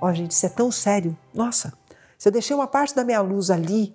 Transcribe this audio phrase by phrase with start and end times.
[0.00, 1.16] Ó, oh, gente, isso é tão sério.
[1.34, 1.72] Nossa,
[2.16, 3.94] se eu deixei uma parte da minha luz ali,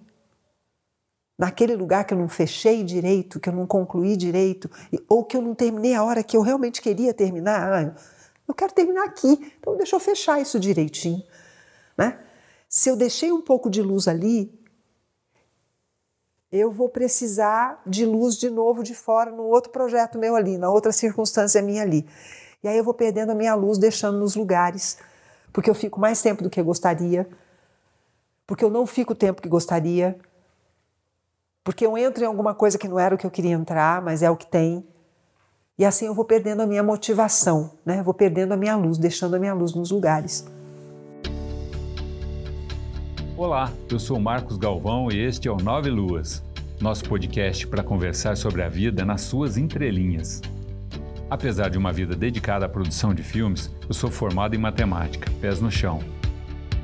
[1.38, 4.70] naquele lugar que eu não fechei direito, que eu não concluí direito,
[5.08, 7.96] ou que eu não terminei a hora que eu realmente queria terminar, ah,
[8.48, 11.24] eu quero terminar aqui, então deixa eu fechar isso direitinho,
[11.98, 12.20] né?
[12.70, 14.54] Se eu deixei um pouco de luz ali,
[16.52, 20.70] eu vou precisar de luz de novo de fora no outro projeto meu ali, na
[20.70, 22.08] outra circunstância minha ali.
[22.64, 24.98] E aí eu vou perdendo a minha luz, deixando nos lugares,
[25.56, 27.26] porque eu fico mais tempo do que gostaria,
[28.46, 30.20] porque eu não fico o tempo que gostaria,
[31.64, 34.22] porque eu entro em alguma coisa que não era o que eu queria entrar, mas
[34.22, 34.86] é o que tem.
[35.80, 38.04] E assim eu vou perdendo a minha motivação, né?
[38.04, 40.46] Vou perdendo a minha luz, deixando a minha luz nos lugares.
[43.38, 46.44] Olá, eu sou Marcos Galvão e este é o Nove Luas,
[46.82, 50.42] nosso podcast para conversar sobre a vida nas suas entrelinhas.
[51.36, 55.60] Apesar de uma vida dedicada à produção de filmes, eu sou formado em matemática, pés
[55.60, 56.00] no chão.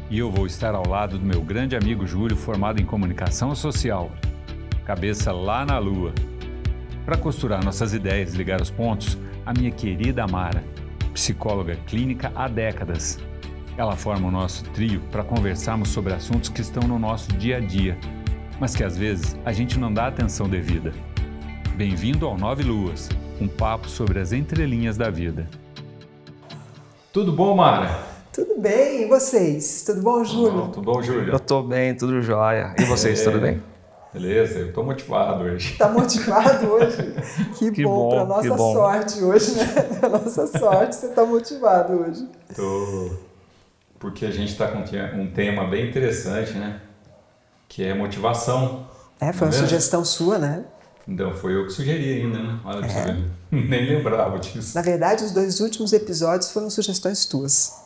[0.10, 4.12] E eu vou estar ao lado do meu grande amigo Júlio, formado em comunicação social,
[4.84, 6.14] cabeça lá na lua.
[7.06, 10.66] Para costurar nossas ideias e ligar os pontos, a minha querida Amara,
[11.14, 13.22] psicóloga clínica há décadas
[13.78, 17.60] ela forma o nosso trio para conversarmos sobre assuntos que estão no nosso dia a
[17.62, 17.98] dia,
[18.60, 20.92] mas que às vezes a gente não dá atenção devida.
[21.78, 23.08] Bem-vindo ao Nove Luas,
[23.42, 25.48] um papo sobre as entrelinhas da vida.
[27.12, 28.04] Tudo bom, Mara?
[28.32, 29.84] Tudo bem, e vocês?
[29.84, 30.68] Tudo bom, Júlio?
[30.68, 31.34] tudo bom, Júlio?
[31.34, 32.76] Eu tô bem, tudo jóia.
[32.80, 33.24] E vocês, é...
[33.24, 33.62] tudo bem?
[34.14, 35.78] Beleza, eu tô motivado hoje.
[35.78, 37.14] Tá motivado hoje?
[37.58, 39.66] Que, que bom, bom pra nossa sorte hoje, né?
[40.00, 42.28] Pra nossa sorte, você tá motivado hoje.
[42.56, 43.10] Tô
[44.02, 46.82] porque a gente está com um tema bem interessante, né?
[47.70, 48.88] Que é motivação.
[49.20, 50.66] É, foi uma é sugestão sua, né?
[51.12, 52.60] Então, foi eu que sugeri ainda, né?
[52.64, 53.18] Olha é.
[53.52, 54.74] Nem lembrava disso.
[54.74, 57.82] Na verdade, os dois últimos episódios foram sugestões tuas.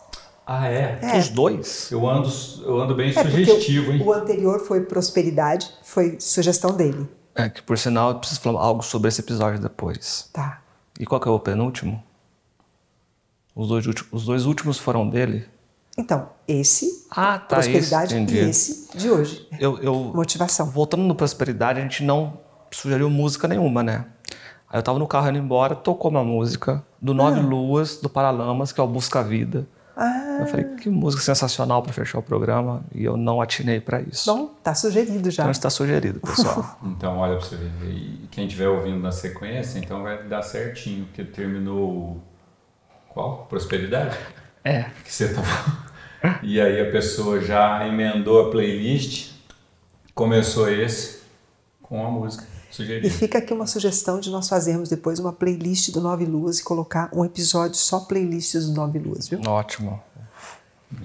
[0.46, 1.00] Ah, é?
[1.02, 1.18] é.
[1.18, 1.92] Os dois?
[1.92, 2.32] Eu ando,
[2.64, 4.04] eu ando bem é, sugestivo, hein?
[4.04, 7.10] O anterior foi prosperidade, foi sugestão dele.
[7.34, 10.30] É, que por sinal eu preciso falar algo sobre esse episódio depois.
[10.32, 10.62] Tá.
[11.00, 12.02] E qual que é o penúltimo?
[13.56, 15.48] Os dois, os dois últimos foram dele?
[15.98, 19.48] Então, esse, ah, tá, prosperidade, esse, e esse de hoje.
[19.60, 20.70] Eu, eu, Motivação.
[20.70, 22.45] Voltando no prosperidade, a gente não
[22.76, 24.06] sugeriu música nenhuma, né?
[24.70, 27.44] Aí eu tava no carro indo embora, tocou uma música do Nove ah.
[27.44, 29.68] Luas, do Paralamas, que é o Busca Vida.
[29.96, 30.38] Ah.
[30.42, 34.34] Eu falei, que música sensacional para fechar o programa, e eu não atinei para isso.
[34.34, 35.44] Bom, tá sugerido já.
[35.44, 36.78] Então está sugerido, pessoal.
[36.84, 37.92] então, olha para você ver.
[37.92, 42.22] E quem estiver ouvindo na sequência, então vai dar certinho, porque terminou
[43.10, 43.46] qual?
[43.50, 44.18] Prosperidade?
[44.64, 44.84] É.
[45.04, 45.86] Que você tava
[46.42, 49.34] e aí a pessoa já emendou a playlist,
[50.14, 51.24] começou esse
[51.82, 53.08] com a música sugerida.
[53.08, 56.64] E fica aqui uma sugestão de nós fazermos depois uma playlist do Nove Luas e
[56.64, 59.40] colocar um episódio só playlists do Nove Luas, viu?
[59.48, 60.02] Ótimo.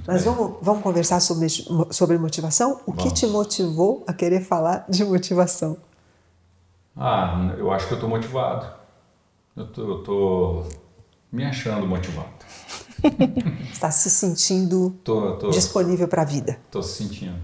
[0.07, 1.49] Mas vamos, vamos conversar sobre,
[1.91, 2.81] sobre motivação?
[2.87, 3.05] O vamos.
[3.05, 5.77] que te motivou a querer falar de motivação?
[6.97, 8.67] Ah, eu acho que eu estou motivado.
[9.57, 10.65] Eu tô
[11.33, 12.29] me achando motivado.
[13.73, 16.59] está se sentindo tô, tô, disponível para a vida.
[16.67, 17.39] Estou se sentindo.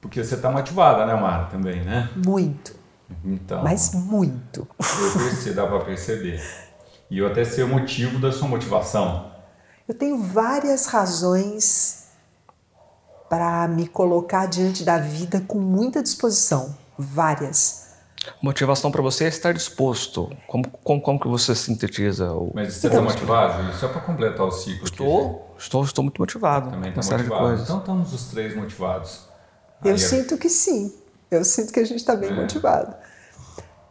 [0.00, 2.08] Porque você está motivada, né, Mara, também, né?
[2.24, 2.77] Muito.
[3.24, 3.62] Então.
[3.62, 4.66] Mas muito.
[4.78, 6.42] Eu percebi, dá para perceber.
[7.10, 9.32] E eu até sei o motivo da sua motivação.
[9.86, 12.08] Eu tenho várias razões
[13.28, 16.76] para me colocar diante da vida com muita disposição.
[16.98, 17.88] Várias.
[18.42, 20.30] Motivação para você é estar disposto.
[20.46, 22.32] Como, como, como que você sintetiza?
[22.32, 22.52] O...
[22.54, 23.72] Mas você está motivado?
[23.74, 24.84] Só para completar o ciclo.
[24.84, 26.70] Estou, aqui, estou, estou muito motivado.
[26.70, 27.62] Também está motivado.
[27.62, 29.28] Então estamos os três motivados.
[29.84, 30.92] Eu Aí, sinto que sim.
[31.30, 32.34] Eu sinto que a gente está bem é.
[32.34, 32.94] motivado.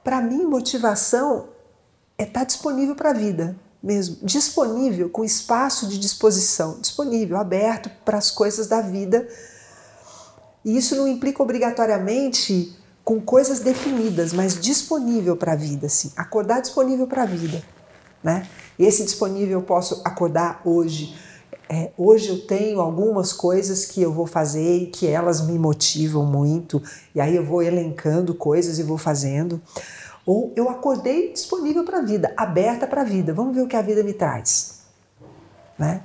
[0.03, 1.49] Para mim, motivação
[2.17, 4.17] é estar tá disponível para a vida mesmo.
[4.23, 6.79] Disponível, com espaço de disposição.
[6.79, 9.27] Disponível, aberto para as coisas da vida.
[10.65, 16.59] E isso não implica obrigatoriamente com coisas definidas, mas disponível para a vida, assim, acordar
[16.59, 17.63] disponível para a vida,
[18.21, 18.45] né?
[18.77, 21.17] Esse disponível eu posso acordar hoje.
[21.69, 26.25] É, hoje eu tenho algumas coisas que eu vou fazer e que elas me motivam
[26.25, 26.81] muito,
[27.13, 29.61] e aí eu vou elencando coisas e vou fazendo.
[30.25, 33.33] Ou eu acordei disponível para a vida, aberta para a vida.
[33.33, 34.81] Vamos ver o que a vida me traz,
[35.77, 36.01] né?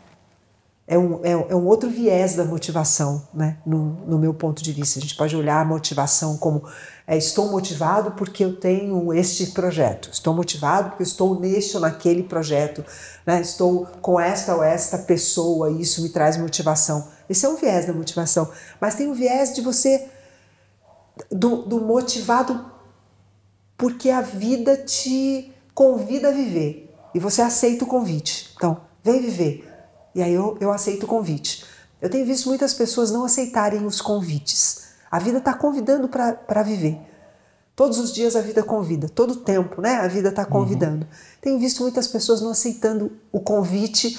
[0.92, 3.56] É um, é, é um outro viés da motivação, né?
[3.64, 4.98] No, no, meu ponto de vista.
[4.98, 6.68] A gente pode olhar a motivação como
[7.06, 12.22] é, estou motivado porque eu tenho este projeto, estou motivado porque estou neste ou naquele
[12.22, 12.84] projeto,
[13.24, 13.40] né?
[13.40, 17.08] estou com esta ou esta pessoa e isso me traz motivação.
[17.26, 18.50] Esse é um viés da motivação.
[18.78, 20.10] Mas tem o viés de você,
[21.30, 22.66] do, do motivado
[23.78, 28.52] porque a vida te convida a viver e você aceita o convite.
[28.54, 29.71] Então, vem viver
[30.14, 31.64] e aí eu, eu aceito o convite.
[32.00, 34.88] Eu tenho visto muitas pessoas não aceitarem os convites.
[35.10, 37.00] A vida está convidando para viver.
[37.74, 39.96] Todos os dias a vida convida, todo tempo, né?
[39.96, 41.04] A vida está convidando.
[41.04, 41.12] Uhum.
[41.40, 44.18] Tenho visto muitas pessoas não aceitando o convite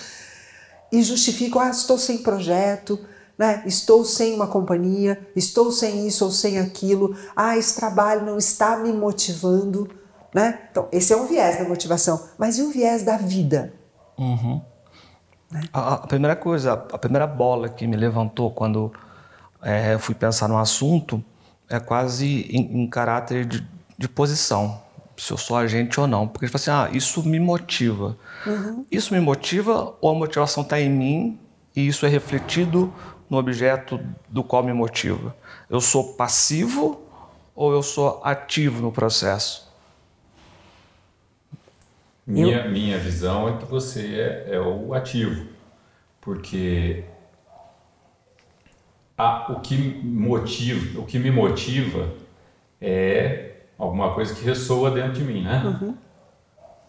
[0.92, 3.00] e justificam: ah, estou sem projeto,
[3.38, 3.64] né?
[3.66, 8.78] estou sem uma companhia, estou sem isso ou sem aquilo, ah, esse trabalho não está
[8.78, 9.90] me motivando.
[10.34, 10.68] Né?
[10.72, 12.24] Então, esse é um viés da motivação.
[12.38, 13.74] Mas e o viés da vida?
[14.18, 14.62] Uhum.
[15.54, 15.62] Né?
[15.72, 18.92] A, a, primeira coisa, a primeira bola que me levantou quando
[19.62, 21.24] é, fui pensar no assunto
[21.70, 23.66] é quase em, em caráter de,
[23.98, 24.82] de, posição,
[25.16, 26.28] se eu sou agente ou não.
[26.28, 28.18] Porque, tipo assim, ah, isso me motiva.
[28.48, 28.84] Uhum.
[28.92, 31.40] Isso me motiva ou a motivação está em mim
[31.76, 32.92] e isso é refletido
[33.30, 35.36] no objeto do qual me motiva?
[35.70, 37.02] Eu sou passivo
[37.56, 39.72] ou eu sou ativo no processo?
[42.26, 42.72] Minha, eu...
[42.72, 45.48] minha visão é que você é, é o ativo,
[46.22, 47.04] porque
[49.18, 52.10] a, o que motiva, o que me motiva
[52.82, 55.62] é alguma coisa que ressoa dentro de mim, né?
[55.66, 55.98] Uhum.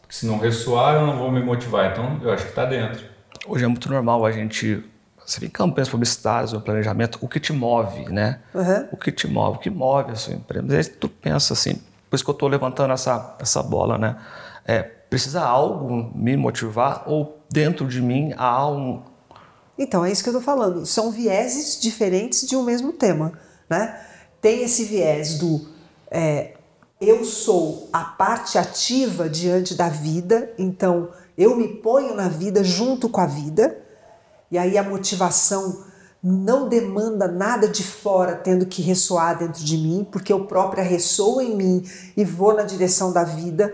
[0.00, 1.90] Porque se não ressoar, eu não vou me motivar.
[1.90, 3.04] Então, eu acho que está dentro.
[3.46, 4.84] Hoje é muito normal a gente
[5.26, 8.40] você vê campanhas publicitárias, o planejamento, o que te move, né?
[8.54, 8.88] Uhum.
[8.92, 10.76] O que te move, o que move a sua empresa.
[10.76, 11.80] Aí tu pensa assim,
[12.10, 14.16] por isso que eu estou levantando essa, essa bola, né?
[14.66, 14.82] É,
[15.14, 19.00] precisa algo me motivar ou dentro de mim há um...
[19.78, 20.84] Então, é isso que eu estou falando.
[20.84, 23.32] São vieses diferentes de um mesmo tema,
[23.70, 23.96] né?
[24.40, 25.68] Tem esse viés do
[26.10, 26.54] é,
[27.00, 33.08] eu sou a parte ativa diante da vida, então eu me ponho na vida junto
[33.08, 33.78] com a vida,
[34.50, 35.84] e aí a motivação
[36.20, 41.40] não demanda nada de fora tendo que ressoar dentro de mim, porque eu própria ressoo
[41.40, 41.84] em mim
[42.16, 43.72] e vou na direção da vida,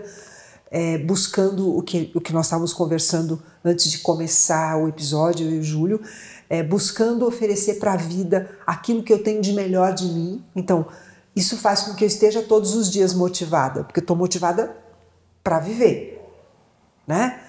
[0.71, 5.55] é, buscando o que, o que nós estávamos conversando antes de começar o episódio, eu
[5.57, 6.01] e o Júlio,
[6.49, 10.41] é, buscando oferecer para a vida aquilo que eu tenho de melhor de mim.
[10.55, 10.85] Então,
[11.35, 14.75] isso faz com que eu esteja todos os dias motivada, porque eu estou motivada
[15.43, 16.21] para viver,
[17.05, 17.41] né?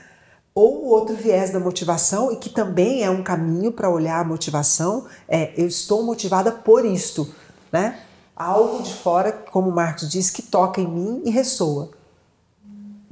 [0.54, 4.24] Ou o outro viés da motivação, e que também é um caminho para olhar a
[4.24, 7.32] motivação, é eu estou motivada por isto,
[7.70, 8.00] né?
[8.36, 11.90] Algo de fora, como o Marcos diz, que toca em mim e ressoa.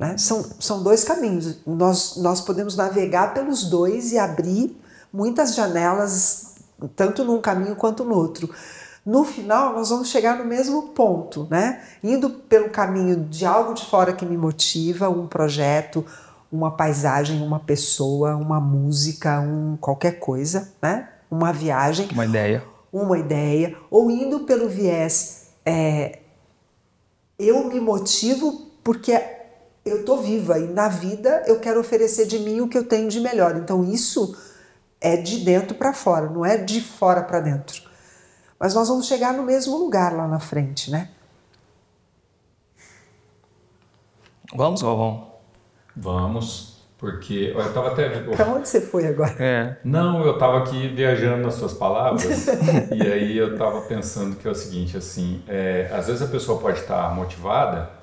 [0.00, 0.17] Né?
[0.17, 1.58] São, são dois caminhos.
[1.67, 4.75] Nós, nós podemos navegar pelos dois e abrir
[5.12, 6.55] muitas janelas,
[6.97, 8.49] tanto num caminho quanto no outro.
[9.05, 11.82] No final, nós vamos chegar no mesmo ponto, né?
[12.02, 16.03] Indo pelo caminho de algo de fora que me motiva, um projeto,
[16.50, 21.11] uma paisagem, uma pessoa, uma música, um qualquer coisa, né?
[21.31, 26.20] Uma viagem, uma ideia, uma ideia, ou indo pelo viés é,
[27.38, 29.40] eu me motivo porque
[29.85, 33.09] eu tô viva e na vida eu quero oferecer de mim o que eu tenho
[33.09, 33.56] de melhor.
[33.56, 34.37] Então isso
[35.00, 37.82] é de dentro para fora, não é de fora para dentro.
[38.59, 41.09] Mas nós vamos chegar no mesmo lugar lá na frente, né?
[44.55, 45.31] Vamos, Galvão.
[45.97, 48.21] Vamos, porque eu estava até.
[48.21, 49.35] Para onde você foi agora?
[49.38, 49.79] É.
[49.82, 52.47] Não, eu estava aqui viajando nas suas palavras
[52.93, 56.61] e aí eu estava pensando que é o seguinte, assim, é, às vezes a pessoa
[56.61, 58.00] pode estar motivada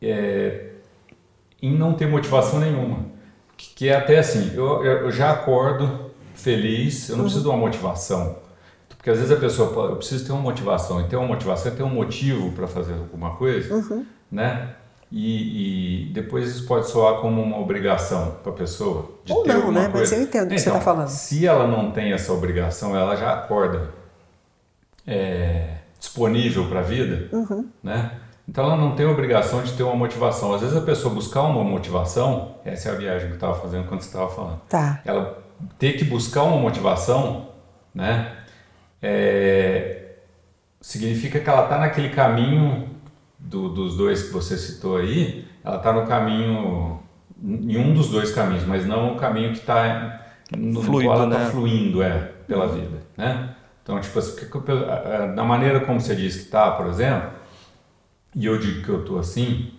[0.00, 0.70] é,
[1.62, 3.06] em não ter motivação nenhuma,
[3.56, 8.38] que é até assim, eu, eu já acordo feliz, eu não preciso de uma motivação.
[8.88, 11.74] Porque às vezes a pessoa eu preciso ter uma motivação, e ter uma motivação é
[11.74, 14.04] ter um motivo para fazer alguma coisa, uhum.
[14.30, 14.74] né?
[15.12, 19.10] E, e, depois isso pode soar como uma obrigação para a pessoa.
[19.24, 19.88] De Ou ter não, né?
[19.88, 19.98] Coisa.
[19.98, 21.08] Mas eu entendo o que você está então, falando.
[21.08, 23.90] Se ela não tem essa obrigação, ela já acorda
[25.04, 27.68] é, disponível para a vida, uhum.
[27.82, 28.19] né?
[28.50, 30.52] Então ela não tem obrigação de ter uma motivação.
[30.52, 33.86] Às vezes a pessoa buscar uma motivação, essa é a viagem que eu estava fazendo
[33.86, 34.60] quando você estava falando.
[34.68, 35.00] Tá.
[35.04, 35.38] Ela
[35.78, 37.50] ter que buscar uma motivação,
[37.94, 38.32] né?
[39.00, 40.14] É,
[40.80, 42.88] significa que ela está naquele caminho
[43.38, 46.98] do, dos dois que você citou aí, ela está no caminho,
[47.40, 50.26] em um dos dois caminhos, mas não o caminho que está
[50.56, 51.50] no Fluido, qual ela está né?
[51.52, 53.54] fluindo é, pela vida, né?
[53.80, 54.20] Então, tipo,
[55.36, 57.39] na maneira como você diz que está, por exemplo,
[58.34, 59.72] e eu digo que eu estou assim,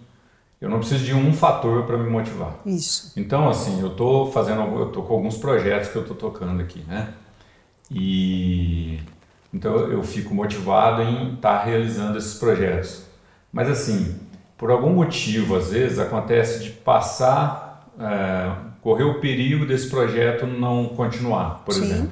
[0.60, 2.60] eu não preciso de um fator para me motivar.
[2.66, 3.12] Isso.
[3.18, 6.84] Então, assim, eu estou fazendo, eu estou com alguns projetos que eu estou tocando aqui,
[6.88, 7.14] né?
[7.90, 9.00] E
[9.54, 13.04] então eu fico motivado em estar tá realizando esses projetos.
[13.52, 14.16] Mas assim,
[14.58, 20.86] por algum motivo, às vezes acontece de passar, é, correr o perigo desse projeto não
[20.90, 21.84] continuar, por Sim.
[21.84, 22.12] exemplo.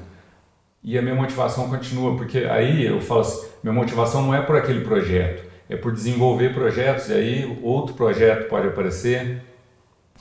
[0.82, 4.56] E a minha motivação continua, porque aí eu falo assim, minha motivação não é por
[4.56, 9.42] aquele projeto, é por desenvolver projetos, e aí outro projeto pode aparecer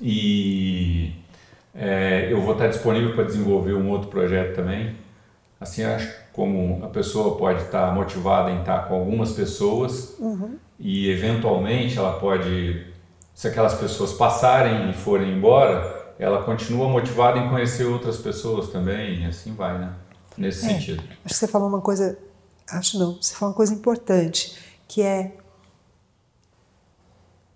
[0.01, 1.13] e
[1.81, 4.95] É, eu vou estar disponível para desenvolver um outro projeto também.
[5.61, 10.57] Assim, acho como a pessoa pode estar motivada em estar com algumas pessoas uhum.
[10.77, 12.85] e eventualmente ela pode,
[13.33, 19.23] se aquelas pessoas passarem e forem embora, ela continua motivada em conhecer outras pessoas também
[19.23, 19.93] e assim vai, né?
[20.37, 21.03] Nesse é, sentido.
[21.23, 22.17] Acho que você falou uma coisa,
[22.71, 25.33] acho não, você falou uma coisa importante, que é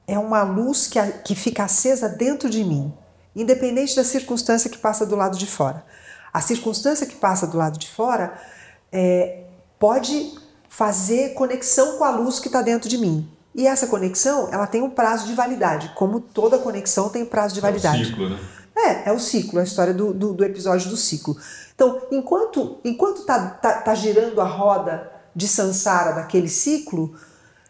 [0.08, 2.94] é uma luz que, que fica acesa dentro de mim,
[3.36, 5.86] independente da circunstância que passa do lado de fora.
[6.34, 8.34] A circunstância que passa do lado de fora
[8.92, 9.44] é,
[9.80, 10.34] pode
[10.68, 13.30] fazer conexão com a luz que está dentro de mim.
[13.56, 17.62] E essa conexão, ela tem um prazo de validade, como toda conexão tem prazo de
[17.62, 18.00] validade.
[18.00, 18.40] É o ciclo, né?
[18.76, 21.38] É, é o ciclo, a história do, do, do episódio do ciclo.
[21.76, 27.16] Então, enquanto enquanto tá, tá, tá girando a roda de Sansara daquele ciclo,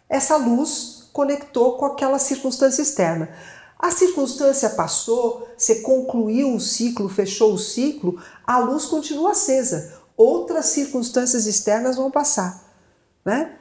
[0.08, 3.30] essa luz conectou com aquela circunstância externa.
[3.78, 9.94] A circunstância passou, você concluiu o ciclo, fechou o ciclo, a luz continua acesa.
[10.16, 12.64] Outras circunstâncias externas vão passar.
[13.24, 13.52] Né?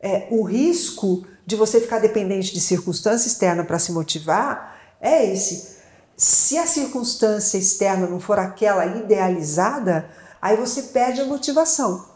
[0.00, 5.76] É, o risco de você ficar dependente de circunstância externa para se motivar é esse.
[6.16, 10.08] Se a circunstância externa não for aquela idealizada,
[10.40, 12.15] aí você perde a motivação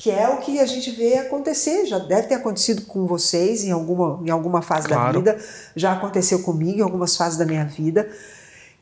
[0.00, 3.70] que é o que a gente vê acontecer, já deve ter acontecido com vocês em
[3.70, 5.12] alguma, em alguma fase claro.
[5.12, 5.44] da vida,
[5.76, 8.10] já aconteceu comigo em algumas fases da minha vida,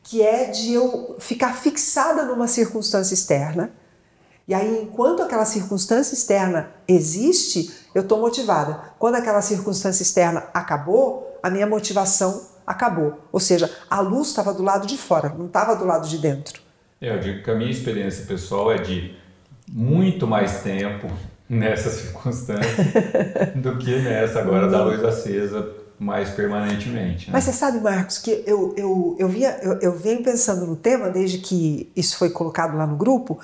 [0.01, 3.69] que é de eu ficar fixada numa circunstância externa.
[4.47, 8.93] E aí, enquanto aquela circunstância externa existe, eu estou motivada.
[8.97, 13.19] Quando aquela circunstância externa acabou, a minha motivação acabou.
[13.29, 16.61] Ou seja, a luz estava do lado de fora, não estava do lado de dentro.
[17.01, 19.18] É, eu digo que a minha experiência pessoal é de
[19.71, 21.07] muito mais tempo
[21.47, 22.83] nessa circunstância
[23.55, 27.27] do que nessa agora da luz acesa mais permanentemente.
[27.27, 27.33] Né?
[27.33, 31.09] Mas você sabe, Marcos, que eu, eu, eu, via, eu, eu venho pensando no tema
[31.09, 33.37] desde que isso foi colocado lá no grupo,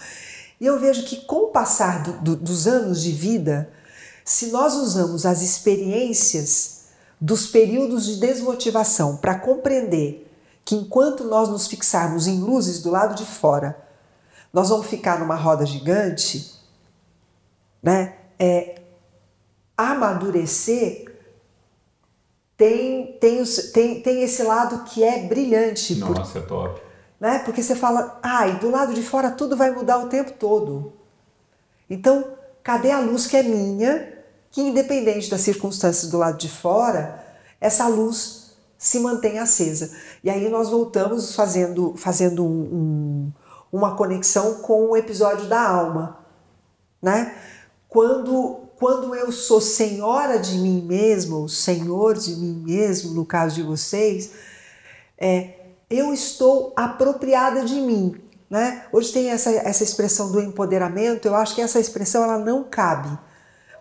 [0.60, 3.70] e eu vejo que com o passar do, do, dos anos de vida,
[4.24, 6.86] se nós usamos as experiências
[7.20, 10.26] dos períodos de desmotivação para compreender
[10.64, 13.85] que enquanto nós nos fixarmos em luzes do lado de fora,
[14.56, 16.50] nós vamos ficar numa roda gigante,
[17.84, 18.16] né?
[18.40, 18.82] É,
[19.76, 21.14] amadurecer
[22.56, 23.44] tem, tem,
[23.74, 25.96] tem, tem esse lado que é brilhante.
[25.96, 26.82] Nossa, por, é top.
[27.20, 27.40] Né?
[27.40, 30.94] Porque você fala, ai, do lado de fora tudo vai mudar o tempo todo.
[31.90, 32.24] Então,
[32.64, 37.22] cadê a luz que é minha, que independente das circunstâncias do lado de fora,
[37.60, 39.92] essa luz se mantém acesa.
[40.24, 43.34] E aí nós voltamos fazendo, fazendo um, um
[43.76, 46.20] uma conexão com o episódio da alma,
[47.02, 47.36] né?
[47.90, 53.64] Quando quando eu sou senhora de mim mesmo, senhor de mim mesmo, no caso de
[53.64, 54.32] vocês,
[55.18, 55.54] é,
[55.90, 58.22] eu estou apropriada de mim.
[58.50, 58.86] Né?
[58.92, 63.18] Hoje tem essa, essa expressão do empoderamento, eu acho que essa expressão ela não cabe.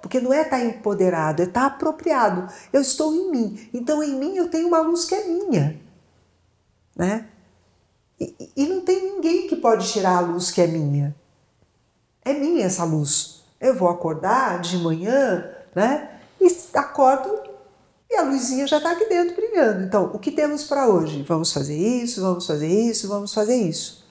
[0.01, 2.47] Porque não é estar tá empoderado, é estar tá apropriado.
[2.73, 3.69] Eu estou em mim.
[3.75, 5.81] Então em mim eu tenho uma luz que é minha.
[6.95, 7.27] Né?
[8.57, 11.15] E, não tem ninguém que pode tirar a luz que é minha.
[12.25, 13.43] É minha essa luz.
[13.61, 16.21] Eu vou acordar de manhã, né?
[16.41, 17.55] E acordo
[18.11, 19.83] e a luzinha já está aqui dentro brilhando.
[19.83, 21.23] Então, o que temos para hoje?
[21.23, 24.05] Vamos fazer isso, vamos fazer isso, vamos fazer isso.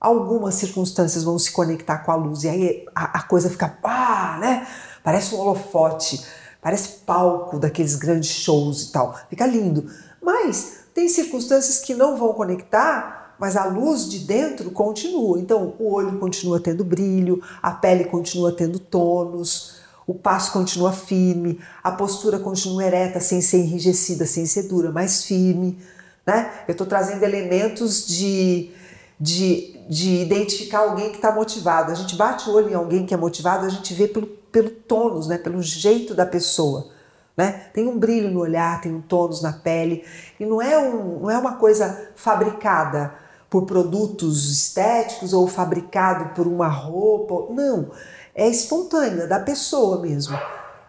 [0.00, 4.36] Algumas circunstâncias vão se conectar com a luz e aí a, a coisa fica, pá,
[4.40, 4.66] né?
[5.04, 6.24] Parece um holofote,
[6.60, 9.16] parece palco daqueles grandes shows e tal.
[9.30, 9.88] Fica lindo.
[10.20, 15.38] Mas tem circunstâncias que não vão conectar, mas a luz de dentro continua.
[15.38, 21.60] Então, o olho continua tendo brilho, a pele continua tendo tônus, o passo continua firme,
[21.82, 25.78] a postura continua ereta, sem ser enrijecida, sem ser dura, mas firme.
[26.26, 26.52] Né?
[26.68, 28.70] Eu estou trazendo elementos de,
[29.18, 31.90] de, de identificar alguém que está motivado.
[31.90, 34.70] A gente bate o olho em alguém que é motivado, a gente vê pelo, pelo
[34.70, 35.38] tônus, né?
[35.38, 36.90] pelo jeito da pessoa.
[37.36, 37.66] Né?
[37.72, 40.04] Tem um brilho no olhar, tem um tônus na pele
[40.38, 43.14] e não é, um, não é uma coisa fabricada
[43.48, 47.90] por produtos estéticos ou fabricado por uma roupa, não,
[48.34, 50.38] é espontâneo, é da pessoa mesmo.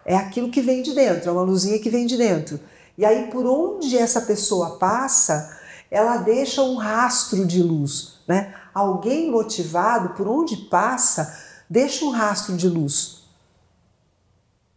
[0.04, 2.60] É aquilo que vem de dentro, é uma luzinha que vem de dentro.
[2.96, 5.58] E aí por onde essa pessoa passa,
[5.90, 8.54] ela deixa um rastro de luz, né?
[8.74, 11.38] Alguém motivado por onde passa,
[11.70, 13.23] deixa um rastro de luz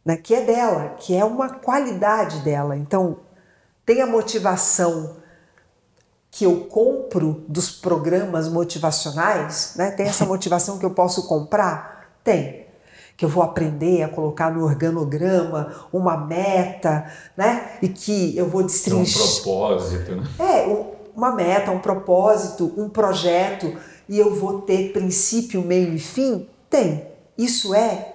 [0.08, 2.78] né, que é dela, que é uma qualidade dela.
[2.78, 3.18] Então,
[3.86, 5.18] tem a motivação
[6.32, 9.92] que eu compro dos programas motivacionais, né?
[9.92, 12.10] Tem essa motivação que eu posso comprar?
[12.24, 12.68] Tem.
[13.18, 17.78] Que eu vou aprender a colocar no organograma uma meta, né?
[17.82, 19.22] E que eu vou destrinchar.
[19.22, 20.24] Um propósito, né?
[20.40, 23.76] É, uma meta, um propósito, um projeto
[24.08, 26.48] e eu vou ter princípio, meio e fim?
[26.70, 27.06] Tem.
[27.38, 28.14] Isso é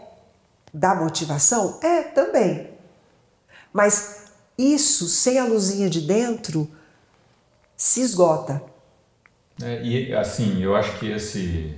[0.72, 1.78] da motivação?
[1.82, 2.70] É também.
[3.72, 4.26] Mas
[4.56, 6.68] isso, sem a luzinha de dentro,
[7.76, 8.62] se esgota.
[9.62, 11.74] É, e assim, eu acho que esse,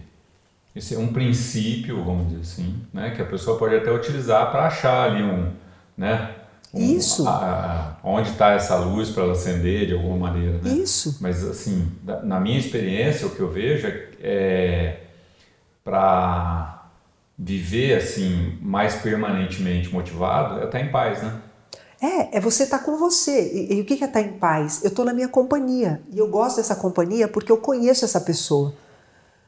[0.75, 4.67] esse é um princípio, vamos dizer assim, né, que a pessoa pode até utilizar para
[4.67, 5.53] achar ali um,
[5.97, 6.35] né,
[6.75, 7.29] um, Isso.
[7.29, 10.71] A, a, onde está essa luz para ela acender de alguma maneira, né?
[10.71, 11.19] Isso.
[11.21, 15.01] Mas assim, na minha experiência, o que eu vejo é, é
[15.85, 16.74] para
[17.39, 21.41] viver assim mais permanentemente motivado, é estar em paz, né?
[22.01, 23.51] É, é você estar tá com você.
[23.53, 24.83] E, e, o que é estar tá em paz?
[24.85, 26.03] Eu estou na minha companhia.
[26.13, 28.75] E eu gosto dessa companhia porque eu conheço essa pessoa,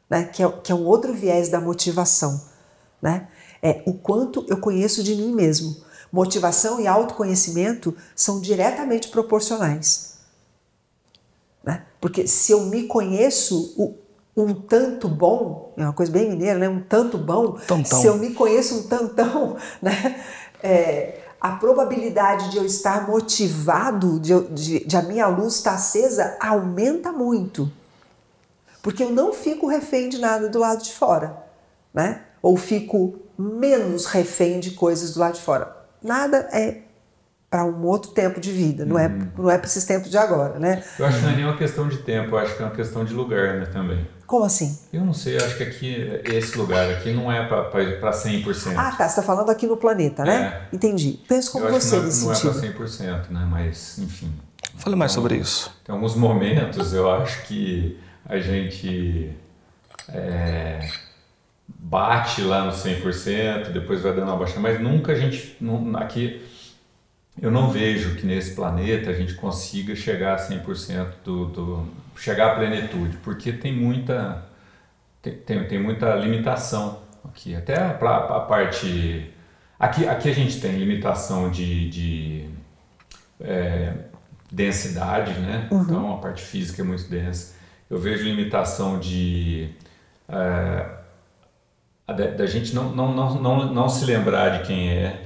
[0.09, 0.23] né?
[0.25, 2.41] que, é, que é um outro viés da motivação.
[3.01, 3.27] Né?
[3.61, 5.75] É o quanto eu conheço de mim mesmo.
[6.11, 10.17] Motivação e autoconhecimento são diretamente proporcionais.
[11.63, 11.85] Né?
[12.01, 13.75] Porque se eu me conheço
[14.37, 16.69] um tanto bom, é uma coisa bem mineira, né?
[16.69, 17.99] um tanto bom, tantão.
[17.99, 20.23] se eu me conheço um tantão, né?
[20.61, 26.37] É, a probabilidade de eu estar motivado, de, de, de, a minha luz estar acesa,
[26.39, 27.71] aumenta muito.
[28.81, 31.37] Porque eu não fico refém de nada do lado de fora,
[31.93, 32.21] né?
[32.41, 35.75] Ou fico menos refém de coisas do lado de fora.
[36.01, 36.81] Nada é
[37.49, 39.27] para um outro tempo de vida, não é, uhum.
[39.37, 40.83] não é para esses tempos de agora, né?
[40.99, 42.75] Eu acho que não é nem uma questão de tempo, eu acho que é uma
[42.75, 44.05] questão de lugar, né, também.
[44.27, 44.77] Como assim?
[44.91, 48.73] Eu não sei, eu acho que aqui, esse lugar aqui não é para 100%.
[48.75, 50.67] Ah, tá, você está falando aqui no planeta, né?
[50.69, 50.75] É.
[50.75, 51.17] Entendi.
[51.29, 52.61] Penso como você não, é, nesse não sentido.
[52.61, 53.47] Não é para 100%, né?
[53.49, 54.29] Mas, enfim.
[54.75, 55.73] Fale mais então, sobre isso.
[55.85, 59.31] Tem alguns momentos, eu acho que a gente
[60.09, 60.89] é,
[61.67, 66.45] bate lá no 100%, depois vai dando uma baixa, mas nunca a gente, não, aqui
[67.41, 72.51] eu não vejo que nesse planeta a gente consiga chegar a 100% do, do chegar
[72.51, 74.45] à plenitude, porque tem muita
[75.21, 79.33] tem, tem, tem muita limitação aqui, até para a parte
[79.79, 82.49] aqui aqui a gente tem limitação de, de
[83.39, 83.93] é,
[84.51, 85.67] densidade, né?
[85.71, 85.81] Uhum.
[85.81, 87.55] Então a parte física é muito densa.
[87.89, 89.69] Eu vejo limitação de
[90.27, 90.97] é,
[92.13, 95.25] da, gente não, não, não, não, não se lembrar de quem é,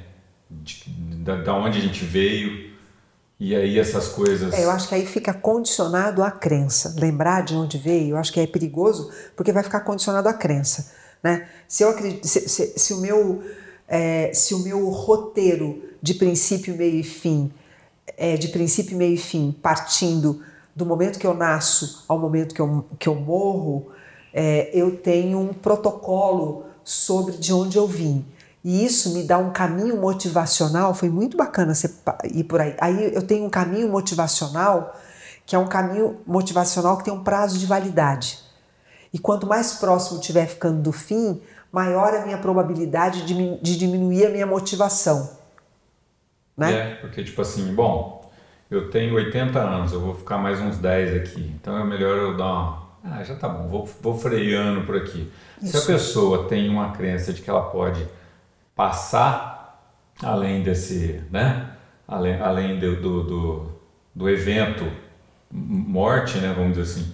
[0.50, 2.71] de, da, da onde a gente veio.
[3.44, 4.54] E aí essas coisas.
[4.54, 6.94] É, eu acho que aí fica condicionado à crença.
[7.00, 10.92] Lembrar de onde veio, eu acho que é perigoso, porque vai ficar condicionado à crença.
[11.24, 11.48] Né?
[11.68, 13.42] Se, eu acredito, se, se, se o meu,
[13.88, 17.52] é, se o meu roteiro de princípio, meio e fim,
[18.16, 20.44] é, de princípio, meio e fim, partindo
[20.76, 23.88] do momento que eu nasço ao momento que eu, que eu morro,
[24.32, 28.24] é, eu tenho um protocolo sobre de onde eu vim.
[28.64, 31.92] E isso me dá um caminho motivacional, foi muito bacana você
[32.32, 32.76] ir por aí.
[32.80, 34.96] Aí eu tenho um caminho motivacional,
[35.46, 38.40] que é um caminho motivacional que tem um prazo de validade.
[39.12, 44.28] E quanto mais próximo estiver ficando do fim, maior a minha probabilidade de, de diminuir
[44.28, 45.38] a minha motivação.
[46.56, 46.74] Né?
[46.74, 48.32] É, porque tipo assim, bom,
[48.70, 52.38] eu tenho 80 anos, eu vou ficar mais uns 10 aqui, então é melhor eu
[52.38, 52.92] dar uma.
[53.04, 55.32] Ah, já tá bom, vou, vou freando por aqui.
[55.60, 55.72] Isso.
[55.72, 58.08] Se a pessoa tem uma crença de que ela pode
[58.82, 59.80] passar
[60.24, 61.70] além desse, né?
[62.08, 63.72] Além, além do, do, do,
[64.16, 64.92] do evento
[65.52, 66.52] morte, né?
[66.58, 67.14] Vamos dizer assim,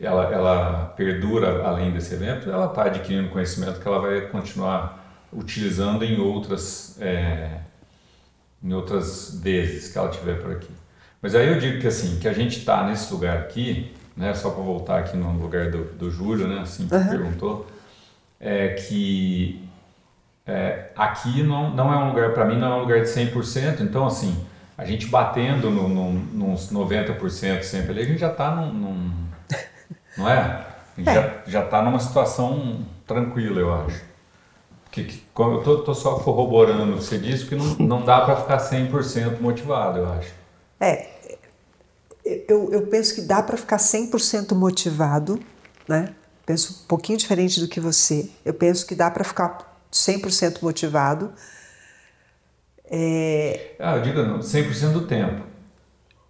[0.00, 6.02] ela, ela perdura além desse evento, ela está adquirindo conhecimento que ela vai continuar utilizando
[6.04, 7.58] em outras, é,
[8.62, 10.72] em outras vezes que ela tiver por aqui.
[11.20, 14.48] Mas aí eu digo que assim, que a gente está nesse lugar aqui, né, só
[14.48, 17.08] para voltar aqui no lugar do, do Júlio, né, assim que uhum.
[17.08, 17.66] perguntou,
[18.40, 19.63] é que
[20.46, 23.80] é, aqui não, não é um lugar, para mim, não é um lugar de 100%,
[23.80, 24.44] então, assim,
[24.76, 29.12] a gente batendo no, no, nos 90% sempre ali, a gente já está num, num,
[30.18, 30.66] Não é?
[30.96, 31.42] A gente é.
[31.46, 34.02] já está numa situação tranquila, eu acho.
[34.90, 38.20] Que, que, eu tô, tô, só corroborando o que você disse, que não, não dá
[38.20, 40.32] para ficar 100% motivado, eu acho.
[40.78, 41.08] É,
[42.48, 45.40] eu, eu penso que dá para ficar 100% motivado,
[45.88, 46.14] né?
[46.46, 48.30] Penso um pouquinho diferente do que você.
[48.44, 51.32] Eu penso que dá para ficar 100% motivado.
[52.84, 53.76] É...
[53.78, 55.46] Ah, eu digo não, 100% do tempo.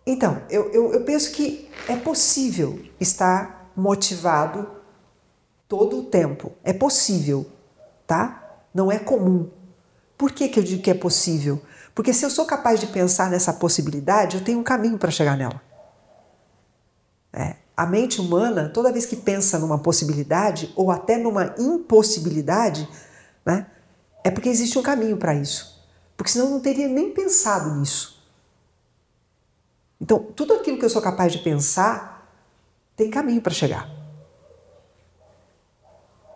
[0.07, 4.68] Então, eu, eu, eu penso que é possível estar motivado
[5.66, 6.53] todo o tempo.
[6.62, 7.46] É possível,
[8.07, 8.59] tá?
[8.72, 9.48] Não é comum.
[10.18, 11.61] Por que, que eu digo que é possível?
[11.94, 15.37] Porque se eu sou capaz de pensar nessa possibilidade, eu tenho um caminho para chegar
[15.37, 15.61] nela.
[17.33, 22.88] É, a mente humana, toda vez que pensa numa possibilidade ou até numa impossibilidade,
[23.44, 23.66] né?
[24.22, 25.85] É porque existe um caminho para isso.
[26.16, 28.22] Porque senão eu não teria nem pensado nisso.
[30.00, 32.28] Então, tudo aquilo que eu sou capaz de pensar
[32.96, 33.88] tem caminho para chegar.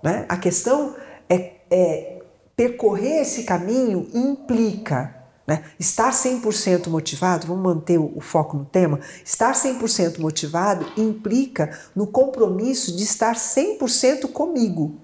[0.03, 0.27] Né?
[0.29, 0.97] A questão
[1.29, 2.23] é, é
[2.55, 5.19] percorrer esse caminho implica
[5.49, 5.65] né?
[5.81, 12.95] Estar 100% motivado, vamos manter o foco no tema, estar 100% motivado implica no compromisso
[12.95, 15.01] de estar 100% comigo.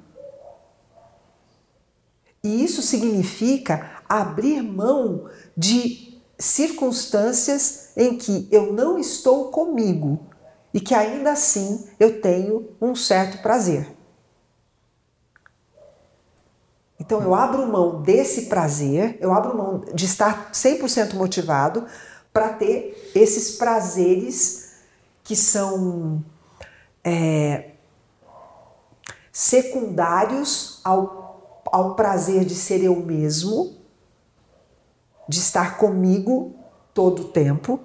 [2.44, 10.20] E isso significa abrir mão de circunstâncias em que eu não estou comigo
[10.74, 13.96] e que ainda assim eu tenho um certo prazer.
[17.00, 21.86] Então eu abro mão desse prazer, eu abro mão de estar 100% motivado
[22.30, 24.74] para ter esses prazeres
[25.22, 26.22] que são
[27.02, 27.70] é,
[29.32, 31.23] secundários ao,
[31.74, 33.76] ao prazer de ser eu mesmo,
[35.28, 36.54] de estar comigo
[36.94, 37.80] todo o tempo.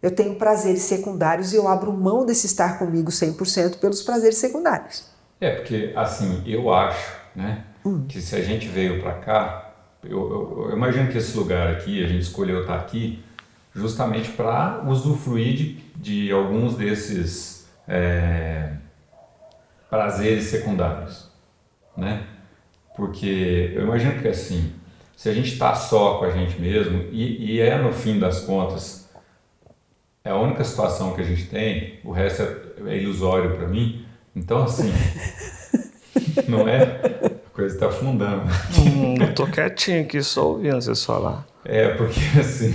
[0.00, 5.10] Eu tenho prazeres secundários e eu abro mão desse estar comigo 100% pelos prazeres secundários.
[5.38, 7.66] É, porque assim, eu acho, né?
[7.84, 8.06] Hum.
[8.08, 12.02] Que se a gente veio para cá, eu, eu, eu, imagino que esse lugar aqui,
[12.02, 13.22] a gente escolheu estar aqui
[13.74, 18.76] justamente para usufruir de, de alguns desses é,
[19.90, 21.30] prazeres secundários,
[21.94, 22.26] né?
[22.96, 24.72] Porque eu imagino que assim,
[25.14, 28.40] se a gente está só com a gente mesmo e, e, é no fim das
[28.40, 29.08] contas
[30.24, 34.04] é a única situação que a gente tem, o resto é, é ilusório para mim.
[34.34, 34.90] Então assim,
[36.48, 37.00] não é
[37.52, 38.44] coisa está afundando.
[38.78, 41.46] Hum, eu tô quietinho aqui, só ouvindo vocês falar.
[41.64, 42.74] É, porque assim.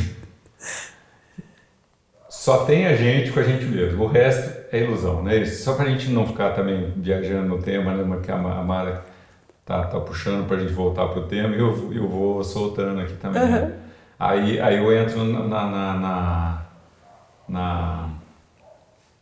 [2.30, 5.46] Só tem a gente com a gente mesmo, o resto é ilusão, né?
[5.46, 8.20] Só para a gente não ficar também viajando no tema, né?
[8.24, 9.11] Que a Mara
[9.72, 13.14] tá, tá puxando para a gente voltar pro tema e eu, eu vou soltando aqui
[13.14, 13.42] também.
[13.42, 13.50] Uhum.
[13.50, 13.74] Né?
[14.20, 16.66] Aí, aí eu entro na, na, na,
[17.48, 18.10] na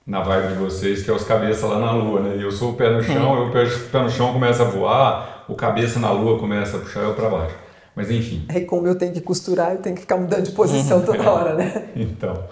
[0.07, 2.43] na vibe de vocês, que é os cabeças lá na lua, né?
[2.43, 5.53] Eu sou o pé no chão, eu o pé no chão começa a voar, o
[5.53, 7.55] cabeça na lua começa a puxar eu para baixo.
[7.95, 8.43] Mas enfim.
[8.49, 11.53] Aí como eu tenho que costurar, eu tenho que ficar mudando de posição toda hora,
[11.53, 11.89] né?
[11.95, 12.43] então.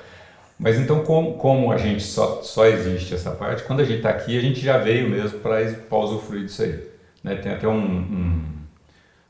[0.60, 4.10] Mas então como, como a gente só, só existe essa parte, quando a gente está
[4.10, 6.97] aqui, a gente já veio mesmo para usufruir disso aí.
[7.28, 7.36] Né?
[7.36, 8.44] Tem até um, um,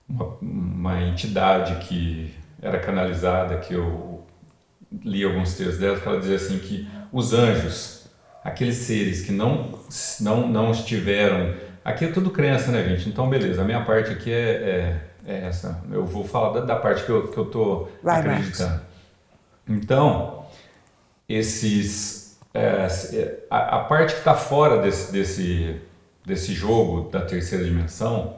[0.07, 4.25] uma, uma entidade que era canalizada, que eu
[5.03, 8.10] li alguns textos dela, que ela dizia assim que os anjos,
[8.43, 9.79] aqueles seres que não,
[10.21, 11.53] não, não estiveram
[11.88, 13.07] Aqui é tudo crença, né, gente?
[13.07, 13.62] Então, beleza.
[13.62, 15.81] A minha parte aqui é, é, é essa.
[15.89, 18.71] Eu vou falar da, da, parte que eu, que eu tô Vai, acreditando.
[18.71, 18.88] Marcos.
[19.69, 20.45] Então,
[21.29, 22.38] esses...
[22.53, 25.79] É, é a, a, parte que está fora desse, desse,
[26.27, 28.35] desse jogo da terceira dimensão,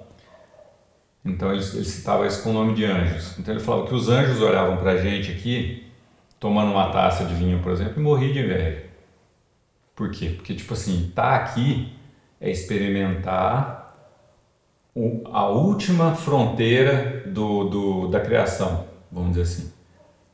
[1.26, 3.38] então ele, ele citava isso com o nome de anjos.
[3.40, 5.88] Então ele falava que os anjos olhavam para a gente aqui,
[6.40, 8.84] tomando uma taça de vinho, por exemplo, e morriam de inveja.
[9.96, 10.30] Por quê?
[10.30, 11.92] Porque, tipo assim, tá aqui
[12.40, 13.98] é experimentar
[14.96, 19.74] o, a última fronteira do, do, da criação, vamos dizer assim.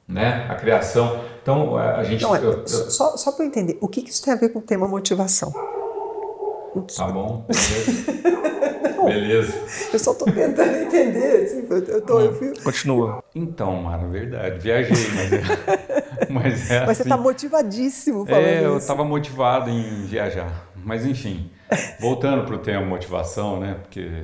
[0.08, 0.46] Né?
[0.50, 1.24] A criação.
[1.42, 2.22] Então, a gente.
[2.22, 4.50] Não, eu, eu, só só para eu entender, o que, que isso tem a ver
[4.50, 5.52] com o tema motivação?
[6.84, 9.06] Tá bom, beleza.
[9.06, 9.54] beleza.
[9.94, 11.44] Eu só estou tentando entender.
[11.44, 12.54] Assim, eu tô, eu fui...
[12.64, 13.24] Continua.
[13.34, 14.60] Então, Mara, verdade.
[14.60, 15.42] Viajei, mas é,
[16.30, 16.94] mas é Mas assim.
[16.96, 20.70] você está motivadíssimo falando É, eu estava motivado em viajar.
[20.76, 21.50] Mas enfim.
[22.00, 23.78] Voltando para o tema motivação, né?
[23.82, 24.24] Porque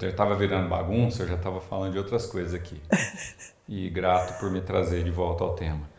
[0.00, 2.80] já estava virando bagunça, eu já estava falando de outras coisas aqui.
[3.68, 5.90] E grato por me trazer de volta ao tema.